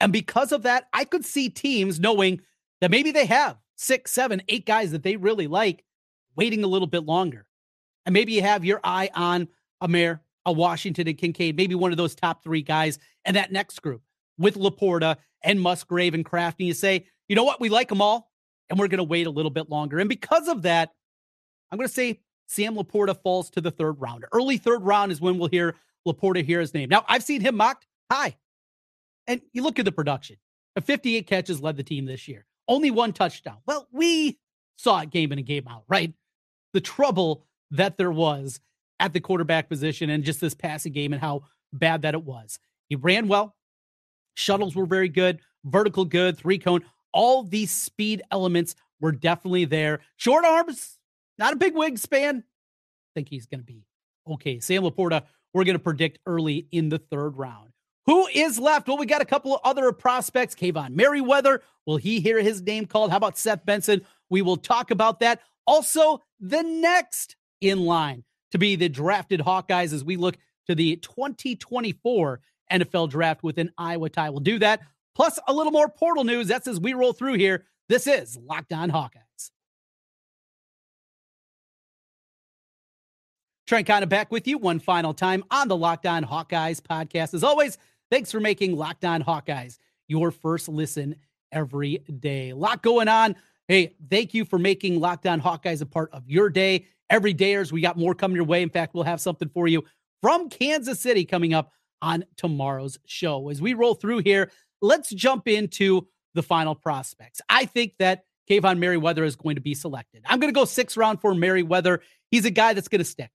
and 0.00 0.12
because 0.12 0.52
of 0.52 0.62
that, 0.62 0.88
I 0.92 1.04
could 1.04 1.24
see 1.24 1.48
teams 1.48 2.00
knowing 2.00 2.40
that 2.80 2.90
maybe 2.90 3.10
they 3.12 3.26
have 3.26 3.56
six, 3.76 4.12
seven, 4.12 4.42
eight 4.48 4.66
guys 4.66 4.90
that 4.92 5.02
they 5.02 5.16
really 5.16 5.46
like, 5.46 5.84
waiting 6.36 6.64
a 6.64 6.66
little 6.66 6.86
bit 6.86 7.04
longer, 7.04 7.46
and 8.04 8.12
maybe 8.12 8.32
you 8.32 8.42
have 8.42 8.64
your 8.64 8.80
eye 8.84 9.10
on 9.14 9.48
a 9.80 9.88
Mayer, 9.88 10.22
a 10.44 10.52
Washington, 10.52 11.08
and 11.08 11.18
Kincaid, 11.18 11.56
maybe 11.56 11.74
one 11.74 11.90
of 11.90 11.98
those 11.98 12.14
top 12.14 12.42
three 12.42 12.62
guys, 12.62 12.98
and 13.24 13.36
that 13.36 13.52
next 13.52 13.80
group 13.80 14.02
with 14.38 14.56
Laporta 14.56 15.16
and 15.42 15.60
Musgrave 15.60 16.14
and 16.14 16.24
Kraft, 16.24 16.60
and 16.60 16.68
you 16.68 16.74
say, 16.74 17.06
you 17.28 17.36
know 17.36 17.44
what, 17.44 17.60
we 17.60 17.68
like 17.68 17.88
them 17.88 18.02
all, 18.02 18.30
and 18.68 18.78
we're 18.78 18.88
going 18.88 18.98
to 18.98 19.04
wait 19.04 19.26
a 19.26 19.30
little 19.30 19.50
bit 19.50 19.70
longer, 19.70 19.98
and 19.98 20.08
because 20.08 20.48
of 20.48 20.62
that, 20.62 20.90
I'm 21.70 21.78
going 21.78 21.88
to 21.88 21.94
say 21.94 22.20
Sam 22.46 22.76
Laporta 22.76 23.20
falls 23.20 23.50
to 23.50 23.60
the 23.60 23.70
third 23.70 24.00
round. 24.00 24.24
Early 24.32 24.56
third 24.56 24.82
round 24.82 25.12
is 25.12 25.20
when 25.20 25.38
we'll 25.38 25.48
hear 25.48 25.74
Laporta 26.06 26.44
hear 26.44 26.60
his 26.60 26.74
name. 26.74 26.88
Now, 26.88 27.04
I've 27.08 27.24
seen 27.24 27.40
him 27.40 27.56
mocked 27.56 27.86
high. 28.10 28.36
And 29.26 29.40
you 29.52 29.62
look 29.62 29.78
at 29.78 29.84
the 29.84 29.92
production. 29.92 30.36
A 30.76 30.80
58 30.80 31.26
catches 31.26 31.60
led 31.60 31.76
the 31.76 31.82
team 31.82 32.04
this 32.04 32.28
year. 32.28 32.46
Only 32.68 32.90
one 32.90 33.12
touchdown. 33.12 33.58
Well, 33.66 33.88
we 33.92 34.38
saw 34.76 35.00
it 35.00 35.10
game 35.10 35.32
in 35.32 35.38
and 35.38 35.46
game 35.46 35.66
out, 35.68 35.84
right? 35.88 36.12
The 36.72 36.80
trouble 36.80 37.44
that 37.70 37.96
there 37.96 38.12
was 38.12 38.60
at 39.00 39.12
the 39.12 39.20
quarterback 39.20 39.68
position 39.68 40.10
and 40.10 40.24
just 40.24 40.40
this 40.40 40.54
passing 40.54 40.92
game 40.92 41.12
and 41.12 41.20
how 41.20 41.44
bad 41.72 42.02
that 42.02 42.14
it 42.14 42.24
was. 42.24 42.58
He 42.88 42.96
ran 42.96 43.28
well. 43.28 43.56
Shuttles 44.34 44.76
were 44.76 44.86
very 44.86 45.08
good, 45.08 45.40
vertical 45.64 46.04
good, 46.04 46.36
three 46.36 46.58
cone. 46.58 46.84
All 47.12 47.42
these 47.42 47.70
speed 47.70 48.22
elements 48.30 48.76
were 49.00 49.12
definitely 49.12 49.64
there. 49.64 50.00
Short 50.16 50.44
arms, 50.44 50.95
not 51.38 51.52
a 51.52 51.56
big 51.56 51.74
wingspan. 51.74 52.42
think 53.14 53.28
he's 53.28 53.46
going 53.46 53.60
to 53.60 53.66
be 53.66 53.84
okay. 54.26 54.60
Sam 54.60 54.82
Laporta, 54.82 55.24
we're 55.52 55.64
going 55.64 55.76
to 55.76 55.82
predict 55.82 56.18
early 56.26 56.66
in 56.72 56.88
the 56.88 56.98
third 56.98 57.36
round. 57.36 57.70
Who 58.06 58.26
is 58.28 58.58
left? 58.58 58.86
Well, 58.86 58.98
we 58.98 59.06
got 59.06 59.22
a 59.22 59.26
couple 59.26 59.54
of 59.54 59.60
other 59.64 59.90
prospects. 59.92 60.54
Kaevon 60.54 60.90
Merriweather, 60.90 61.62
will 61.86 61.96
he 61.96 62.20
hear 62.20 62.40
his 62.40 62.62
name 62.62 62.86
called? 62.86 63.10
How 63.10 63.16
about 63.16 63.36
Seth 63.36 63.66
Benson? 63.66 64.02
We 64.30 64.42
will 64.42 64.56
talk 64.56 64.90
about 64.90 65.20
that. 65.20 65.40
Also, 65.66 66.22
the 66.38 66.62
next 66.62 67.36
in 67.60 67.80
line 67.80 68.22
to 68.52 68.58
be 68.58 68.76
the 68.76 68.88
drafted 68.88 69.40
Hawkeyes 69.40 69.92
as 69.92 70.04
we 70.04 70.16
look 70.16 70.36
to 70.68 70.74
the 70.74 70.96
2024 70.96 72.40
NFL 72.72 73.10
draft 73.10 73.42
with 73.42 73.58
an 73.58 73.72
Iowa 73.76 74.08
tie. 74.08 74.30
We'll 74.30 74.40
do 74.40 74.58
that. 74.60 74.82
Plus, 75.14 75.38
a 75.48 75.52
little 75.52 75.72
more 75.72 75.88
portal 75.88 76.24
news. 76.24 76.46
That's 76.46 76.68
as 76.68 76.78
we 76.78 76.94
roll 76.94 77.12
through 77.12 77.34
here. 77.34 77.64
This 77.88 78.06
is 78.06 78.36
Locked 78.36 78.72
On 78.72 78.90
Hawkeyes. 78.90 79.25
Trent 83.66 83.84
Condon 83.84 84.08
back 84.08 84.30
with 84.30 84.46
you 84.46 84.58
one 84.58 84.78
final 84.78 85.12
time 85.12 85.42
on 85.50 85.66
the 85.66 85.76
Locked 85.76 86.06
On 86.06 86.24
Hawkeyes 86.24 86.80
podcast. 86.80 87.34
As 87.34 87.42
always, 87.42 87.78
thanks 88.12 88.30
for 88.30 88.38
making 88.38 88.76
Locked 88.76 89.04
On 89.04 89.20
Hawkeyes 89.20 89.78
your 90.06 90.30
first 90.30 90.68
listen 90.68 91.16
every 91.50 91.98
day. 92.20 92.50
A 92.50 92.56
lot 92.56 92.82
going 92.82 93.08
on. 93.08 93.34
Hey, 93.66 93.94
thank 94.08 94.34
you 94.34 94.44
for 94.44 94.56
making 94.56 95.00
Locked 95.00 95.26
On 95.26 95.40
Hawkeyes 95.40 95.82
a 95.82 95.86
part 95.86 96.10
of 96.12 96.22
your 96.28 96.48
day. 96.48 96.86
Every 97.10 97.34
dayers, 97.34 97.72
we 97.72 97.80
got 97.80 97.98
more 97.98 98.14
coming 98.14 98.36
your 98.36 98.44
way. 98.44 98.62
In 98.62 98.70
fact, 98.70 98.94
we'll 98.94 99.02
have 99.02 99.20
something 99.20 99.48
for 99.48 99.66
you 99.66 99.84
from 100.22 100.48
Kansas 100.48 101.00
City 101.00 101.24
coming 101.24 101.52
up 101.52 101.72
on 102.00 102.24
tomorrow's 102.36 103.00
show. 103.06 103.48
As 103.48 103.60
we 103.60 103.74
roll 103.74 103.94
through 103.94 104.18
here, 104.18 104.52
let's 104.80 105.10
jump 105.10 105.48
into 105.48 106.06
the 106.34 106.42
final 106.42 106.76
prospects. 106.76 107.40
I 107.48 107.64
think 107.64 107.94
that 107.98 108.26
Kaevon 108.48 108.78
Merriweather 108.78 109.24
is 109.24 109.34
going 109.34 109.56
to 109.56 109.60
be 109.60 109.74
selected. 109.74 110.22
I'm 110.24 110.38
going 110.38 110.52
to 110.52 110.56
go 110.56 110.66
six 110.66 110.96
round 110.96 111.20
for 111.20 111.34
Merriweather. 111.34 112.00
He's 112.30 112.44
a 112.44 112.50
guy 112.50 112.72
that's 112.72 112.86
going 112.86 113.00
to 113.00 113.04
stick. 113.04 113.32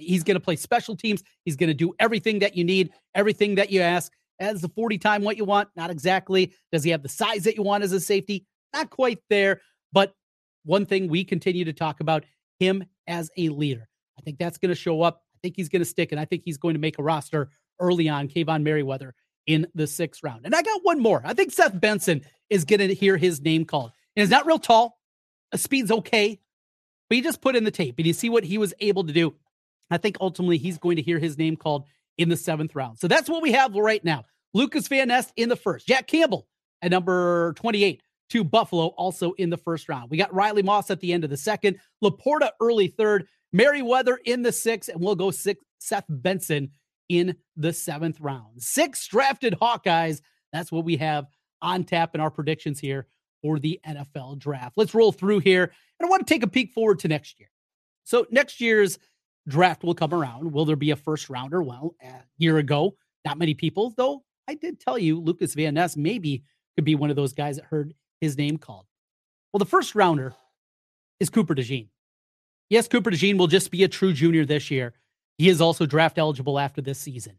He's 0.00 0.24
going 0.24 0.36
to 0.36 0.40
play 0.40 0.56
special 0.56 0.96
teams. 0.96 1.22
He's 1.44 1.56
going 1.56 1.68
to 1.68 1.74
do 1.74 1.94
everything 1.98 2.40
that 2.40 2.56
you 2.56 2.64
need, 2.64 2.90
everything 3.14 3.56
that 3.56 3.70
you 3.70 3.80
ask. 3.80 4.12
As 4.38 4.62
the 4.62 4.70
40 4.70 4.96
time 4.96 5.22
what 5.22 5.36
you 5.36 5.44
want? 5.44 5.68
Not 5.76 5.90
exactly. 5.90 6.54
Does 6.72 6.82
he 6.82 6.90
have 6.90 7.02
the 7.02 7.10
size 7.10 7.44
that 7.44 7.56
you 7.56 7.62
want 7.62 7.84
as 7.84 7.92
a 7.92 8.00
safety? 8.00 8.46
Not 8.72 8.88
quite 8.88 9.18
there. 9.28 9.60
But 9.92 10.14
one 10.64 10.86
thing 10.86 11.08
we 11.08 11.24
continue 11.24 11.66
to 11.66 11.74
talk 11.74 12.00
about 12.00 12.24
him 12.58 12.84
as 13.06 13.30
a 13.36 13.50
leader. 13.50 13.88
I 14.18 14.22
think 14.22 14.38
that's 14.38 14.58
going 14.58 14.70
to 14.70 14.74
show 14.74 15.02
up. 15.02 15.22
I 15.34 15.38
think 15.42 15.56
he's 15.56 15.68
going 15.68 15.80
to 15.80 15.86
stick, 15.86 16.12
and 16.12 16.20
I 16.20 16.24
think 16.24 16.42
he's 16.44 16.58
going 16.58 16.74
to 16.74 16.80
make 16.80 16.98
a 16.98 17.02
roster 17.02 17.50
early 17.78 18.08
on. 18.08 18.28
Kaevon 18.28 18.62
Merriweather 18.62 19.14
in 19.46 19.66
the 19.74 19.86
sixth 19.86 20.22
round. 20.22 20.44
And 20.44 20.54
I 20.54 20.62
got 20.62 20.80
one 20.84 21.00
more. 21.00 21.22
I 21.24 21.34
think 21.34 21.52
Seth 21.52 21.78
Benson 21.78 22.22
is 22.48 22.64
going 22.64 22.80
to 22.80 22.94
hear 22.94 23.16
his 23.16 23.40
name 23.40 23.64
called. 23.64 23.92
And 24.14 24.22
he's 24.22 24.30
not 24.30 24.46
real 24.46 24.58
tall. 24.58 24.98
The 25.52 25.58
speed's 25.58 25.90
okay, 25.90 26.38
but 27.08 27.16
you 27.16 27.22
just 27.22 27.40
put 27.40 27.56
in 27.56 27.64
the 27.64 27.70
tape 27.70 27.96
and 27.98 28.06
you 28.06 28.12
see 28.12 28.28
what 28.28 28.44
he 28.44 28.58
was 28.58 28.72
able 28.80 29.04
to 29.04 29.12
do 29.12 29.34
I 29.90 29.98
think 29.98 30.16
ultimately 30.20 30.58
he's 30.58 30.78
going 30.78 30.96
to 30.96 31.02
hear 31.02 31.18
his 31.18 31.38
name 31.38 31.56
called 31.56 31.86
in 32.18 32.28
the 32.28 32.36
seventh 32.36 32.74
round. 32.74 32.98
So 32.98 33.08
that's 33.08 33.28
what 33.28 33.42
we 33.42 33.52
have 33.52 33.74
right 33.74 34.04
now. 34.04 34.24
Lukas 34.52 34.88
Van 34.88 35.08
Ness 35.08 35.32
in 35.36 35.48
the 35.48 35.56
first, 35.56 35.86
Jack 35.86 36.06
Campbell 36.06 36.46
at 36.82 36.90
number 36.90 37.52
28 37.54 38.02
to 38.30 38.44
Buffalo, 38.44 38.88
also 38.88 39.32
in 39.32 39.50
the 39.50 39.56
first 39.56 39.88
round. 39.88 40.10
We 40.10 40.16
got 40.16 40.32
Riley 40.32 40.62
Moss 40.62 40.90
at 40.90 41.00
the 41.00 41.12
end 41.12 41.24
of 41.24 41.30
the 41.30 41.36
second, 41.36 41.78
Laporta 42.02 42.50
early 42.60 42.88
third, 42.88 43.26
Merriweather 43.52 44.18
in 44.24 44.42
the 44.42 44.52
sixth, 44.52 44.88
and 44.88 45.00
we'll 45.00 45.16
go 45.16 45.30
six, 45.30 45.62
Seth 45.78 46.04
Benson 46.08 46.70
in 47.08 47.36
the 47.56 47.72
seventh 47.72 48.20
round. 48.20 48.62
Six 48.62 49.06
drafted 49.08 49.54
Hawkeyes. 49.60 50.20
That's 50.52 50.70
what 50.70 50.84
we 50.84 50.96
have 50.96 51.26
on 51.60 51.84
tap 51.84 52.14
in 52.14 52.20
our 52.20 52.30
predictions 52.30 52.78
here 52.78 53.06
for 53.42 53.58
the 53.58 53.80
NFL 53.86 54.38
draft. 54.38 54.74
Let's 54.76 54.94
roll 54.94 55.12
through 55.12 55.40
here. 55.40 55.64
And 55.98 56.06
I 56.06 56.08
want 56.08 56.26
to 56.26 56.32
take 56.32 56.42
a 56.42 56.48
peek 56.48 56.72
forward 56.72 57.00
to 57.00 57.08
next 57.08 57.38
year. 57.38 57.50
So, 58.04 58.26
next 58.30 58.60
year's 58.60 58.98
draft 59.48 59.82
will 59.82 59.94
come 59.94 60.14
around. 60.14 60.52
Will 60.52 60.64
there 60.64 60.76
be 60.76 60.90
a 60.90 60.96
first 60.96 61.30
rounder? 61.30 61.62
Well, 61.62 61.94
a 62.02 62.22
year 62.38 62.58
ago, 62.58 62.96
not 63.24 63.38
many 63.38 63.54
people, 63.54 63.92
though 63.96 64.24
I 64.48 64.54
did 64.54 64.80
tell 64.80 64.98
you 64.98 65.20
Lukas 65.20 65.54
Van 65.54 65.74
Ness 65.74 65.96
maybe 65.96 66.44
could 66.76 66.84
be 66.84 66.94
one 66.94 67.10
of 67.10 67.16
those 67.16 67.32
guys 67.32 67.56
that 67.56 67.66
heard 67.66 67.94
his 68.20 68.36
name 68.36 68.56
called. 68.58 68.86
Well, 69.52 69.58
the 69.58 69.64
first 69.66 69.94
rounder 69.94 70.34
is 71.18 71.30
Cooper 71.30 71.54
DeJean. 71.54 71.88
Yes, 72.68 72.88
Cooper 72.88 73.10
DeJean 73.10 73.36
will 73.36 73.48
just 73.48 73.70
be 73.70 73.82
a 73.84 73.88
true 73.88 74.12
junior 74.12 74.44
this 74.44 74.70
year. 74.70 74.94
He 75.38 75.48
is 75.48 75.60
also 75.60 75.86
draft 75.86 76.18
eligible 76.18 76.58
after 76.58 76.80
this 76.80 76.98
season. 76.98 77.36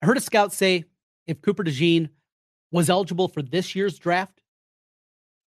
I 0.00 0.06
heard 0.06 0.16
a 0.16 0.20
scout 0.20 0.52
say 0.52 0.84
if 1.26 1.42
Cooper 1.42 1.64
DeJean 1.64 2.08
was 2.70 2.90
eligible 2.90 3.28
for 3.28 3.42
this 3.42 3.74
year's 3.74 3.98
draft, 3.98 4.40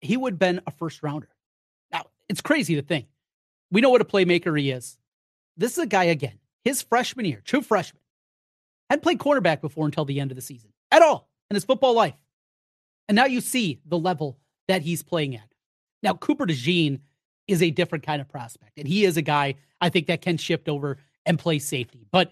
he 0.02 0.18
would 0.18 0.34
have 0.34 0.40
been 0.40 0.62
a 0.68 0.72
first 0.72 1.04
rounder. 1.04 1.30
Now, 1.92 2.06
it's 2.30 2.42
crazy 2.42 2.76
to 2.76 2.82
think. 2.82 3.08
We 3.72 3.82
know 3.82 3.90
what 3.90 4.02
a 4.02 4.06
playmaker 4.06 4.60
he 4.60 4.72
is. 4.72 4.98
This 5.58 5.74
is 5.74 5.80
a 5.80 5.88
guy 5.88 6.06
again, 6.06 6.40
his 6.64 6.82
freshman 6.82 7.26
year, 7.26 7.42
true 7.44 7.62
freshman, 7.62 8.02
hadn't 8.90 9.04
played 9.04 9.20
cornerback 9.20 9.62
before 9.62 9.86
until 9.86 10.06
the 10.06 10.20
end 10.20 10.32
of 10.32 10.36
the 10.36 10.42
season 10.42 10.72
at 10.92 11.02
all 11.02 11.30
in 11.50 11.56
his 11.56 11.66
football 11.66 11.94
life. 11.94 12.16
And 13.08 13.16
now 13.16 13.26
you 13.26 13.42
see 13.42 13.80
the 13.86 13.98
level 13.98 14.40
that 14.68 14.82
he's 14.82 15.04
playing 15.04 15.36
at. 15.36 15.54
Now, 16.02 16.14
Cooper 16.14 16.46
DeJean 16.46 17.00
is 17.48 17.62
a 17.62 17.72
different 17.72 18.06
kind 18.06 18.22
of 18.22 18.30
prospect, 18.30 18.78
and 18.78 18.88
he 18.88 19.06
is 19.06 19.18
a 19.18 19.22
guy 19.22 19.56
I 19.82 19.90
think 19.90 20.08
that 20.08 20.22
can 20.22 20.38
shift 20.38 20.70
over 20.70 20.98
and 21.26 21.38
play 21.38 21.60
safety. 21.60 22.06
But 22.12 22.32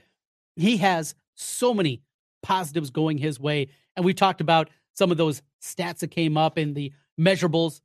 he 0.55 0.77
has 0.77 1.15
so 1.35 1.73
many 1.73 2.01
positives 2.41 2.89
going 2.89 3.17
his 3.17 3.39
way. 3.39 3.69
And 3.95 4.05
we 4.05 4.13
talked 4.13 4.41
about 4.41 4.69
some 4.93 5.11
of 5.11 5.17
those 5.17 5.41
stats 5.61 5.99
that 5.99 6.11
came 6.11 6.37
up 6.37 6.57
in 6.57 6.73
the 6.73 6.93
measurables 7.19 7.81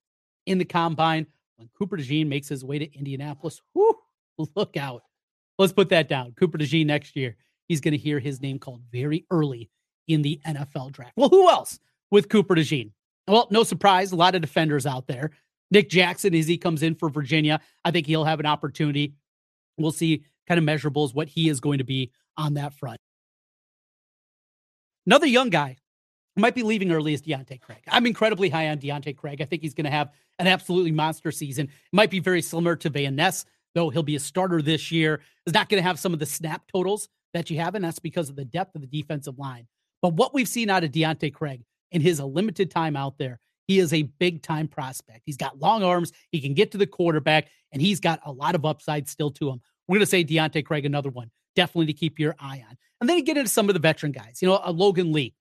in 0.47 0.59
the 0.59 0.65
combine. 0.65 1.27
When 1.57 1.69
Cooper 1.77 1.97
DeJean 1.97 2.29
makes 2.29 2.49
his 2.49 2.65
way 2.65 2.79
to 2.79 2.95
Indianapolis, 2.97 3.61
whoo, 3.75 3.97
look 4.55 4.77
out. 4.77 5.03
Let's 5.59 5.73
put 5.73 5.89
that 5.91 6.09
down. 6.09 6.33
Cooper 6.33 6.59
DeJean 6.59 6.87
next 6.87 7.17
year, 7.17 7.37
he's 7.69 7.81
going 7.81 7.93
to 7.93 7.99
hear 7.99 8.19
his 8.19 8.41
name 8.41 8.59
called 8.59 8.83
very 8.93 9.25
early 9.31 9.71
in 10.09 10.23
the 10.23 10.41
NFL 10.47 10.93
draft. 10.93 11.13
Well, 11.17 11.29
who 11.29 11.49
else 11.49 11.79
with 12.11 12.29
Cooper 12.29 12.55
DeJean? 12.55 12.91
Well, 13.27 13.49
no 13.51 13.65
surprise, 13.65 14.13
a 14.13 14.17
lot 14.17 14.35
of 14.35 14.43
defenders 14.43 14.87
out 14.87 15.07
there. 15.07 15.33
Nick 15.71 15.91
Jackson, 15.91 16.35
as 16.35 16.47
he 16.47 16.59
comes 16.59 16.83
in 16.83 16.95
for 16.95 17.09
Virginia, 17.09 17.61
I 17.85 17.91
think 17.91 18.07
he'll 18.07 18.25
have 18.25 18.39
an 18.41 18.47
opportunity. 18.47 19.15
We'll 19.79 19.93
see 19.93 20.25
kind 20.47 20.59
of 20.59 20.65
measurables 20.65 21.15
what 21.15 21.29
he 21.29 21.49
is 21.49 21.61
going 21.61 21.79
to 21.79 21.85
be 21.85 22.13
on 22.37 22.55
that 22.55 22.73
front. 22.75 23.01
Another 25.07 25.27
young 25.27 25.51
guy 25.51 25.77
who 26.35 26.43
might 26.43 26.55
be 26.55 26.63
leaving 26.63 26.93
early 26.93 27.15
is 27.15 27.23
Deontae 27.23 27.61
Craig. 27.61 27.83
I'm 27.89 28.07
incredibly 28.07 28.49
high 28.49 28.69
on 28.69 28.79
Deontae 28.79 29.17
Craig. 29.17 29.41
I 29.41 29.45
think 29.45 29.63
he's 29.63 29.75
going 29.75 29.85
to 29.85 29.91
have 29.91 30.13
an 30.39 30.47
absolutely 30.47 30.93
monster 30.93 31.33
season. 31.33 31.69
Might 31.93 32.11
be 32.11 32.21
very 32.21 32.43
similar 32.43 32.77
to 32.77 32.91
Van 32.91 33.17
Ness, 33.17 33.45
though 33.77 33.91
he'll 33.91 34.03
be 34.03 34.17
a 34.17 34.21
starter 34.21 34.63
this 34.63 34.91
year. 34.91 35.21
Is 35.45 35.53
not 35.53 35.69
going 35.69 35.81
to 35.81 35.87
have 35.87 36.01
some 36.01 36.13
of 36.13 36.19
the 36.19 36.27
snap 36.27 36.63
totals 36.73 37.09
that 37.35 37.51
you 37.51 37.61
have, 37.61 37.75
and 37.75 37.85
that's 37.85 37.99
because 37.99 38.31
of 38.31 38.35
the 38.35 38.45
depth 38.45 38.75
of 38.75 38.81
the 38.81 38.89
defensive 38.89 39.39
line. 39.39 39.69
But 40.03 40.15
what 40.15 40.35
we've 40.35 40.49
seen 40.49 40.71
out 40.71 40.83
of 40.83 40.91
Deontae 40.91 41.33
Craig 41.33 41.63
in 41.93 42.01
his 42.01 42.19
limited 42.19 42.71
time 42.71 42.97
out 42.97 43.19
there, 43.19 43.39
he 43.69 43.79
is 43.79 43.93
a 43.93 44.03
big 44.03 44.43
time 44.43 44.67
prospect. 44.67 45.23
He's 45.27 45.37
got 45.37 45.61
long 45.61 45.85
arms, 45.85 46.11
he 46.33 46.41
can 46.41 46.55
get 46.55 46.73
to 46.73 46.79
the 46.79 46.87
quarterback, 46.87 47.49
and 47.71 47.83
he's 47.83 48.01
got 48.01 48.21
a 48.25 48.33
lot 48.33 48.55
of 48.55 48.65
upside 48.65 49.09
still 49.09 49.31
to 49.33 49.51
him. 49.51 49.61
We're 49.87 49.97
going 49.97 50.07
to 50.07 50.07
say 50.07 50.25
Deontae 50.25 50.65
Craig, 50.65 50.87
another 50.87 51.11
one, 51.11 51.31
definitely 51.55 51.87
to 51.87 51.93
keep 51.93 52.19
your 52.19 52.35
eye 52.41 52.65
on. 52.69 52.77
And 53.01 53.11
then 53.11 53.19
you 53.19 53.25
get 53.25 53.37
into 53.37 53.51
some 53.51 53.69
of 53.69 53.75
the 53.75 53.81
veteran 53.81 54.13
guys, 54.13 54.39
you 54.41 54.49
know, 54.49 54.61
a 54.65 54.73
Logan 54.73 55.13
Lee, 55.13 55.35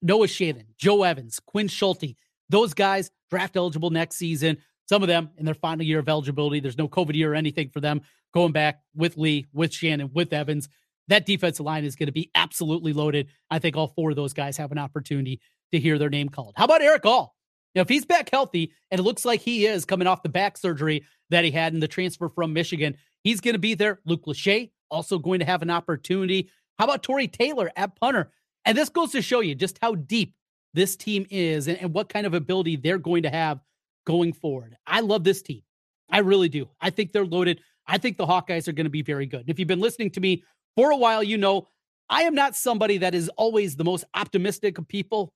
Noah 0.00 0.26
Shannon, 0.26 0.68
Joe 0.78 1.02
Evans, 1.02 1.38
Quinn 1.38 1.68
Schulte. 1.68 2.16
Those 2.48 2.72
guys 2.72 3.10
draft 3.30 3.56
eligible 3.56 3.90
next 3.90 4.16
season. 4.16 4.58
Some 4.88 5.02
of 5.02 5.08
them 5.08 5.30
in 5.36 5.44
their 5.44 5.54
final 5.54 5.84
year 5.84 5.98
of 5.98 6.08
eligibility. 6.08 6.60
There's 6.60 6.78
no 6.78 6.88
COVID 6.88 7.14
year 7.14 7.32
or 7.32 7.34
anything 7.34 7.70
for 7.70 7.80
them 7.80 8.02
going 8.32 8.52
back 8.52 8.80
with 8.94 9.16
Lee, 9.16 9.46
with 9.52 9.72
Shannon, 9.72 10.10
with 10.12 10.32
Evans. 10.32 10.68
That 11.08 11.26
defensive 11.26 11.64
line 11.64 11.84
is 11.84 11.96
going 11.96 12.06
to 12.06 12.12
be 12.12 12.30
absolutely 12.34 12.92
loaded. 12.92 13.28
I 13.50 13.58
think 13.58 13.76
all 13.76 13.88
four 13.88 14.10
of 14.10 14.16
those 14.16 14.32
guys 14.32 14.56
have 14.56 14.72
an 14.72 14.78
opportunity 14.78 15.40
to 15.72 15.80
hear 15.80 15.98
their 15.98 16.10
name 16.10 16.28
called. 16.28 16.54
How 16.56 16.64
about 16.64 16.82
Erick 16.82 17.06
All? 17.06 17.34
Now, 17.74 17.82
if 17.82 17.88
he's 17.88 18.04
back 18.04 18.30
healthy, 18.30 18.72
and 18.90 19.00
it 19.00 19.02
looks 19.02 19.24
like 19.24 19.40
he 19.40 19.66
is 19.66 19.84
coming 19.84 20.06
off 20.06 20.22
the 20.22 20.28
back 20.28 20.56
surgery 20.56 21.04
that 21.30 21.44
he 21.44 21.50
had 21.50 21.74
in 21.74 21.80
the 21.80 21.88
transfer 21.88 22.28
from 22.28 22.52
Michigan, 22.52 22.96
he's 23.22 23.40
going 23.40 23.54
to 23.54 23.58
be 23.58 23.74
there. 23.74 24.00
Luke 24.04 24.26
Lachey 24.26 24.70
also 24.90 25.18
going 25.18 25.40
to 25.40 25.46
have 25.46 25.62
an 25.62 25.70
opportunity. 25.70 26.50
How 26.78 26.84
about 26.84 27.02
Tory 27.02 27.26
Taylor 27.26 27.70
at 27.76 27.96
punter? 27.96 28.30
And 28.64 28.78
this 28.78 28.88
goes 28.88 29.12
to 29.12 29.22
show 29.22 29.40
you 29.40 29.54
just 29.54 29.78
how 29.82 29.94
deep 29.94 30.34
this 30.72 30.96
team 30.96 31.26
is 31.30 31.68
and, 31.68 31.78
and 31.78 31.92
what 31.92 32.08
kind 32.08 32.26
of 32.26 32.34
ability 32.34 32.76
they're 32.76 32.98
going 32.98 33.24
to 33.24 33.30
have 33.30 33.60
going 34.04 34.32
forward. 34.32 34.76
I 34.86 35.00
love 35.00 35.24
this 35.24 35.42
team. 35.42 35.62
I 36.10 36.18
really 36.18 36.48
do. 36.48 36.68
I 36.80 36.90
think 36.90 37.12
they're 37.12 37.24
loaded. 37.26 37.60
I 37.86 37.98
think 37.98 38.16
the 38.16 38.26
Hawkeyes 38.26 38.68
are 38.68 38.72
going 38.72 38.84
to 38.84 38.90
be 38.90 39.02
very 39.02 39.26
good. 39.26 39.40
And 39.40 39.50
if 39.50 39.58
you've 39.58 39.68
been 39.68 39.80
listening 39.80 40.10
to 40.12 40.20
me 40.20 40.42
for 40.76 40.90
a 40.90 40.96
while, 40.96 41.22
you 41.22 41.38
know 41.38 41.68
I 42.08 42.22
am 42.22 42.34
not 42.34 42.56
somebody 42.56 42.98
that 42.98 43.14
is 43.14 43.28
always 43.30 43.76
the 43.76 43.84
most 43.84 44.04
optimistic 44.14 44.78
of 44.78 44.86
people. 44.86 45.32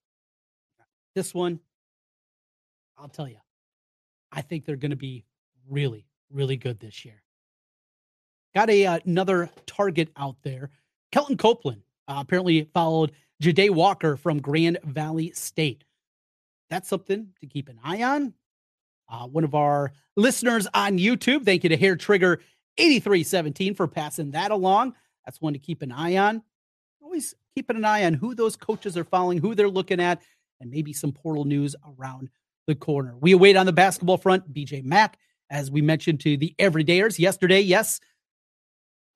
This 1.14 1.34
one, 1.34 1.60
I'll 2.96 3.08
tell 3.08 3.28
you, 3.28 3.38
I 4.30 4.42
think 4.42 4.64
they're 4.64 4.76
going 4.76 4.90
to 4.90 4.96
be 4.96 5.24
really, 5.68 6.06
really 6.30 6.56
good 6.56 6.78
this 6.78 7.04
year. 7.04 7.22
Got 8.54 8.70
a 8.70 8.86
uh, 8.86 8.98
another 9.04 9.50
target 9.66 10.10
out 10.16 10.36
there. 10.42 10.70
Kelton 11.12 11.36
Copeland 11.36 11.82
uh, 12.06 12.16
apparently 12.18 12.68
followed 12.74 13.12
Jade 13.40 13.70
Walker 13.70 14.16
from 14.16 14.40
Grand 14.40 14.78
Valley 14.84 15.32
State. 15.32 15.84
That's 16.70 16.88
something 16.88 17.28
to 17.40 17.46
keep 17.46 17.68
an 17.68 17.78
eye 17.82 18.02
on. 18.02 18.34
Uh, 19.08 19.26
one 19.26 19.44
of 19.44 19.54
our 19.54 19.92
listeners 20.16 20.66
on 20.74 20.98
YouTube, 20.98 21.44
thank 21.44 21.62
you 21.62 21.70
to 21.70 21.76
Hair 21.76 21.96
Trigger 21.96 22.40
8317 22.76 23.74
for 23.74 23.88
passing 23.88 24.32
that 24.32 24.50
along. 24.50 24.94
That's 25.24 25.40
one 25.40 25.54
to 25.54 25.58
keep 25.58 25.82
an 25.82 25.92
eye 25.92 26.16
on. 26.16 26.42
Always 27.00 27.34
keeping 27.54 27.76
an 27.76 27.84
eye 27.84 28.04
on 28.04 28.14
who 28.14 28.34
those 28.34 28.56
coaches 28.56 28.96
are 28.96 29.04
following, 29.04 29.38
who 29.38 29.54
they're 29.54 29.68
looking 29.68 30.00
at, 30.00 30.22
and 30.60 30.70
maybe 30.70 30.92
some 30.92 31.12
portal 31.12 31.44
news 31.44 31.74
around 31.98 32.28
the 32.66 32.74
corner. 32.74 33.14
We 33.18 33.32
await 33.32 33.56
on 33.56 33.66
the 33.66 33.72
basketball 33.72 34.18
front 34.18 34.52
BJ 34.52 34.84
Mack, 34.84 35.18
as 35.50 35.70
we 35.70 35.80
mentioned 35.80 36.20
to 36.20 36.36
the 36.36 36.54
everydayers 36.58 37.18
yesterday. 37.18 37.60
Yes, 37.60 38.00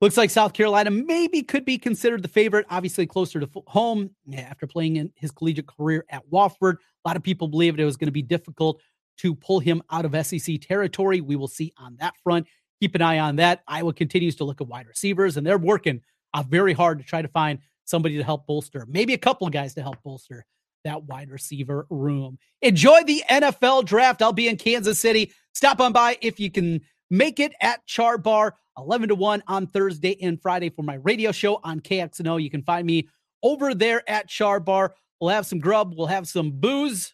Looks 0.03 0.17
like 0.17 0.31
South 0.31 0.51
Carolina 0.51 0.91
maybe 0.91 1.43
could 1.43 1.63
be 1.63 1.77
considered 1.77 2.23
the 2.23 2.27
favorite, 2.27 2.65
obviously 2.69 3.05
closer 3.05 3.39
to 3.39 3.49
home 3.67 4.09
after 4.37 4.67
playing 4.67 4.97
in 4.97 5.13
his 5.15 5.31
collegiate 5.31 5.65
career 5.65 6.03
at 6.09 6.29
Wofford. 6.29 6.73
A 6.73 7.07
lot 7.07 7.15
of 7.15 7.23
people 7.23 7.47
believed 7.47 7.79
it 7.79 7.85
was 7.85 7.95
going 7.95 8.09
to 8.09 8.11
be 8.11 8.21
difficult 8.21 8.81
to 9.17 9.35
pull 9.35 9.59
him 9.59 9.81
out 9.91 10.05
of 10.05 10.25
SEC 10.25 10.61
territory. 10.61 11.21
We 11.21 11.35
will 11.35 11.47
see 11.47 11.73
on 11.77 11.95
that 11.99 12.13
front. 12.23 12.47
Keep 12.81 12.95
an 12.95 13.01
eye 13.01 13.19
on 13.19 13.37
that. 13.37 13.61
Iowa 13.67 13.93
continues 13.93 14.35
to 14.37 14.43
look 14.43 14.61
at 14.61 14.67
wide 14.67 14.87
receivers, 14.87 15.37
and 15.37 15.45
they're 15.45 15.57
working 15.57 16.01
uh, 16.33 16.43
very 16.43 16.73
hard 16.73 16.99
to 16.99 17.05
try 17.05 17.21
to 17.21 17.27
find 17.27 17.59
somebody 17.85 18.17
to 18.17 18.23
help 18.23 18.47
bolster, 18.47 18.85
maybe 18.89 19.13
a 19.13 19.17
couple 19.17 19.45
of 19.45 19.53
guys 19.53 19.73
to 19.75 19.81
help 19.81 20.01
bolster 20.03 20.45
that 20.83 21.03
wide 21.03 21.29
receiver 21.29 21.87
room. 21.89 22.37
Enjoy 22.61 23.03
the 23.03 23.23
NFL 23.29 23.85
draft. 23.85 24.21
I'll 24.21 24.33
be 24.33 24.47
in 24.47 24.57
Kansas 24.57 24.99
City. 24.99 25.31
Stop 25.53 25.79
on 25.79 25.93
by 25.93 26.17
if 26.21 26.39
you 26.39 26.51
can 26.51 26.81
make 27.09 27.39
it 27.39 27.53
at 27.61 27.85
Char 27.85 28.17
Bar. 28.17 28.55
11 28.77 29.09
to 29.09 29.15
1 29.15 29.43
on 29.47 29.67
Thursday 29.67 30.17
and 30.23 30.41
Friday 30.41 30.69
for 30.69 30.81
my 30.81 30.95
radio 30.95 31.31
show 31.31 31.59
on 31.63 31.79
KXNO. 31.79 32.41
You 32.41 32.49
can 32.49 32.63
find 32.63 32.87
me 32.87 33.07
over 33.43 33.75
there 33.75 34.07
at 34.09 34.27
Char 34.27 34.59
Bar. 34.59 34.95
We'll 35.19 35.29
have 35.29 35.45
some 35.45 35.59
grub, 35.59 35.93
we'll 35.95 36.07
have 36.07 36.27
some 36.27 36.51
booze. 36.51 37.13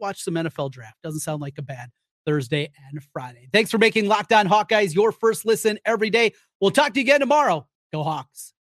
Watch 0.00 0.22
some 0.22 0.34
NFL 0.34 0.72
draft. 0.72 0.96
Doesn't 1.02 1.20
sound 1.20 1.40
like 1.40 1.58
a 1.58 1.62
bad 1.62 1.90
Thursday 2.26 2.70
and 2.90 3.02
Friday. 3.12 3.48
Thanks 3.52 3.70
for 3.70 3.78
making 3.78 4.08
Locked 4.08 4.32
On 4.32 4.46
Hawkeyes 4.46 4.94
your 4.94 5.12
first 5.12 5.46
listen 5.46 5.78
every 5.84 6.10
day. 6.10 6.32
We'll 6.60 6.70
talk 6.72 6.92
to 6.94 7.00
you 7.00 7.04
again 7.04 7.20
tomorrow. 7.20 7.66
Go 7.92 8.02
Hawks. 8.02 8.52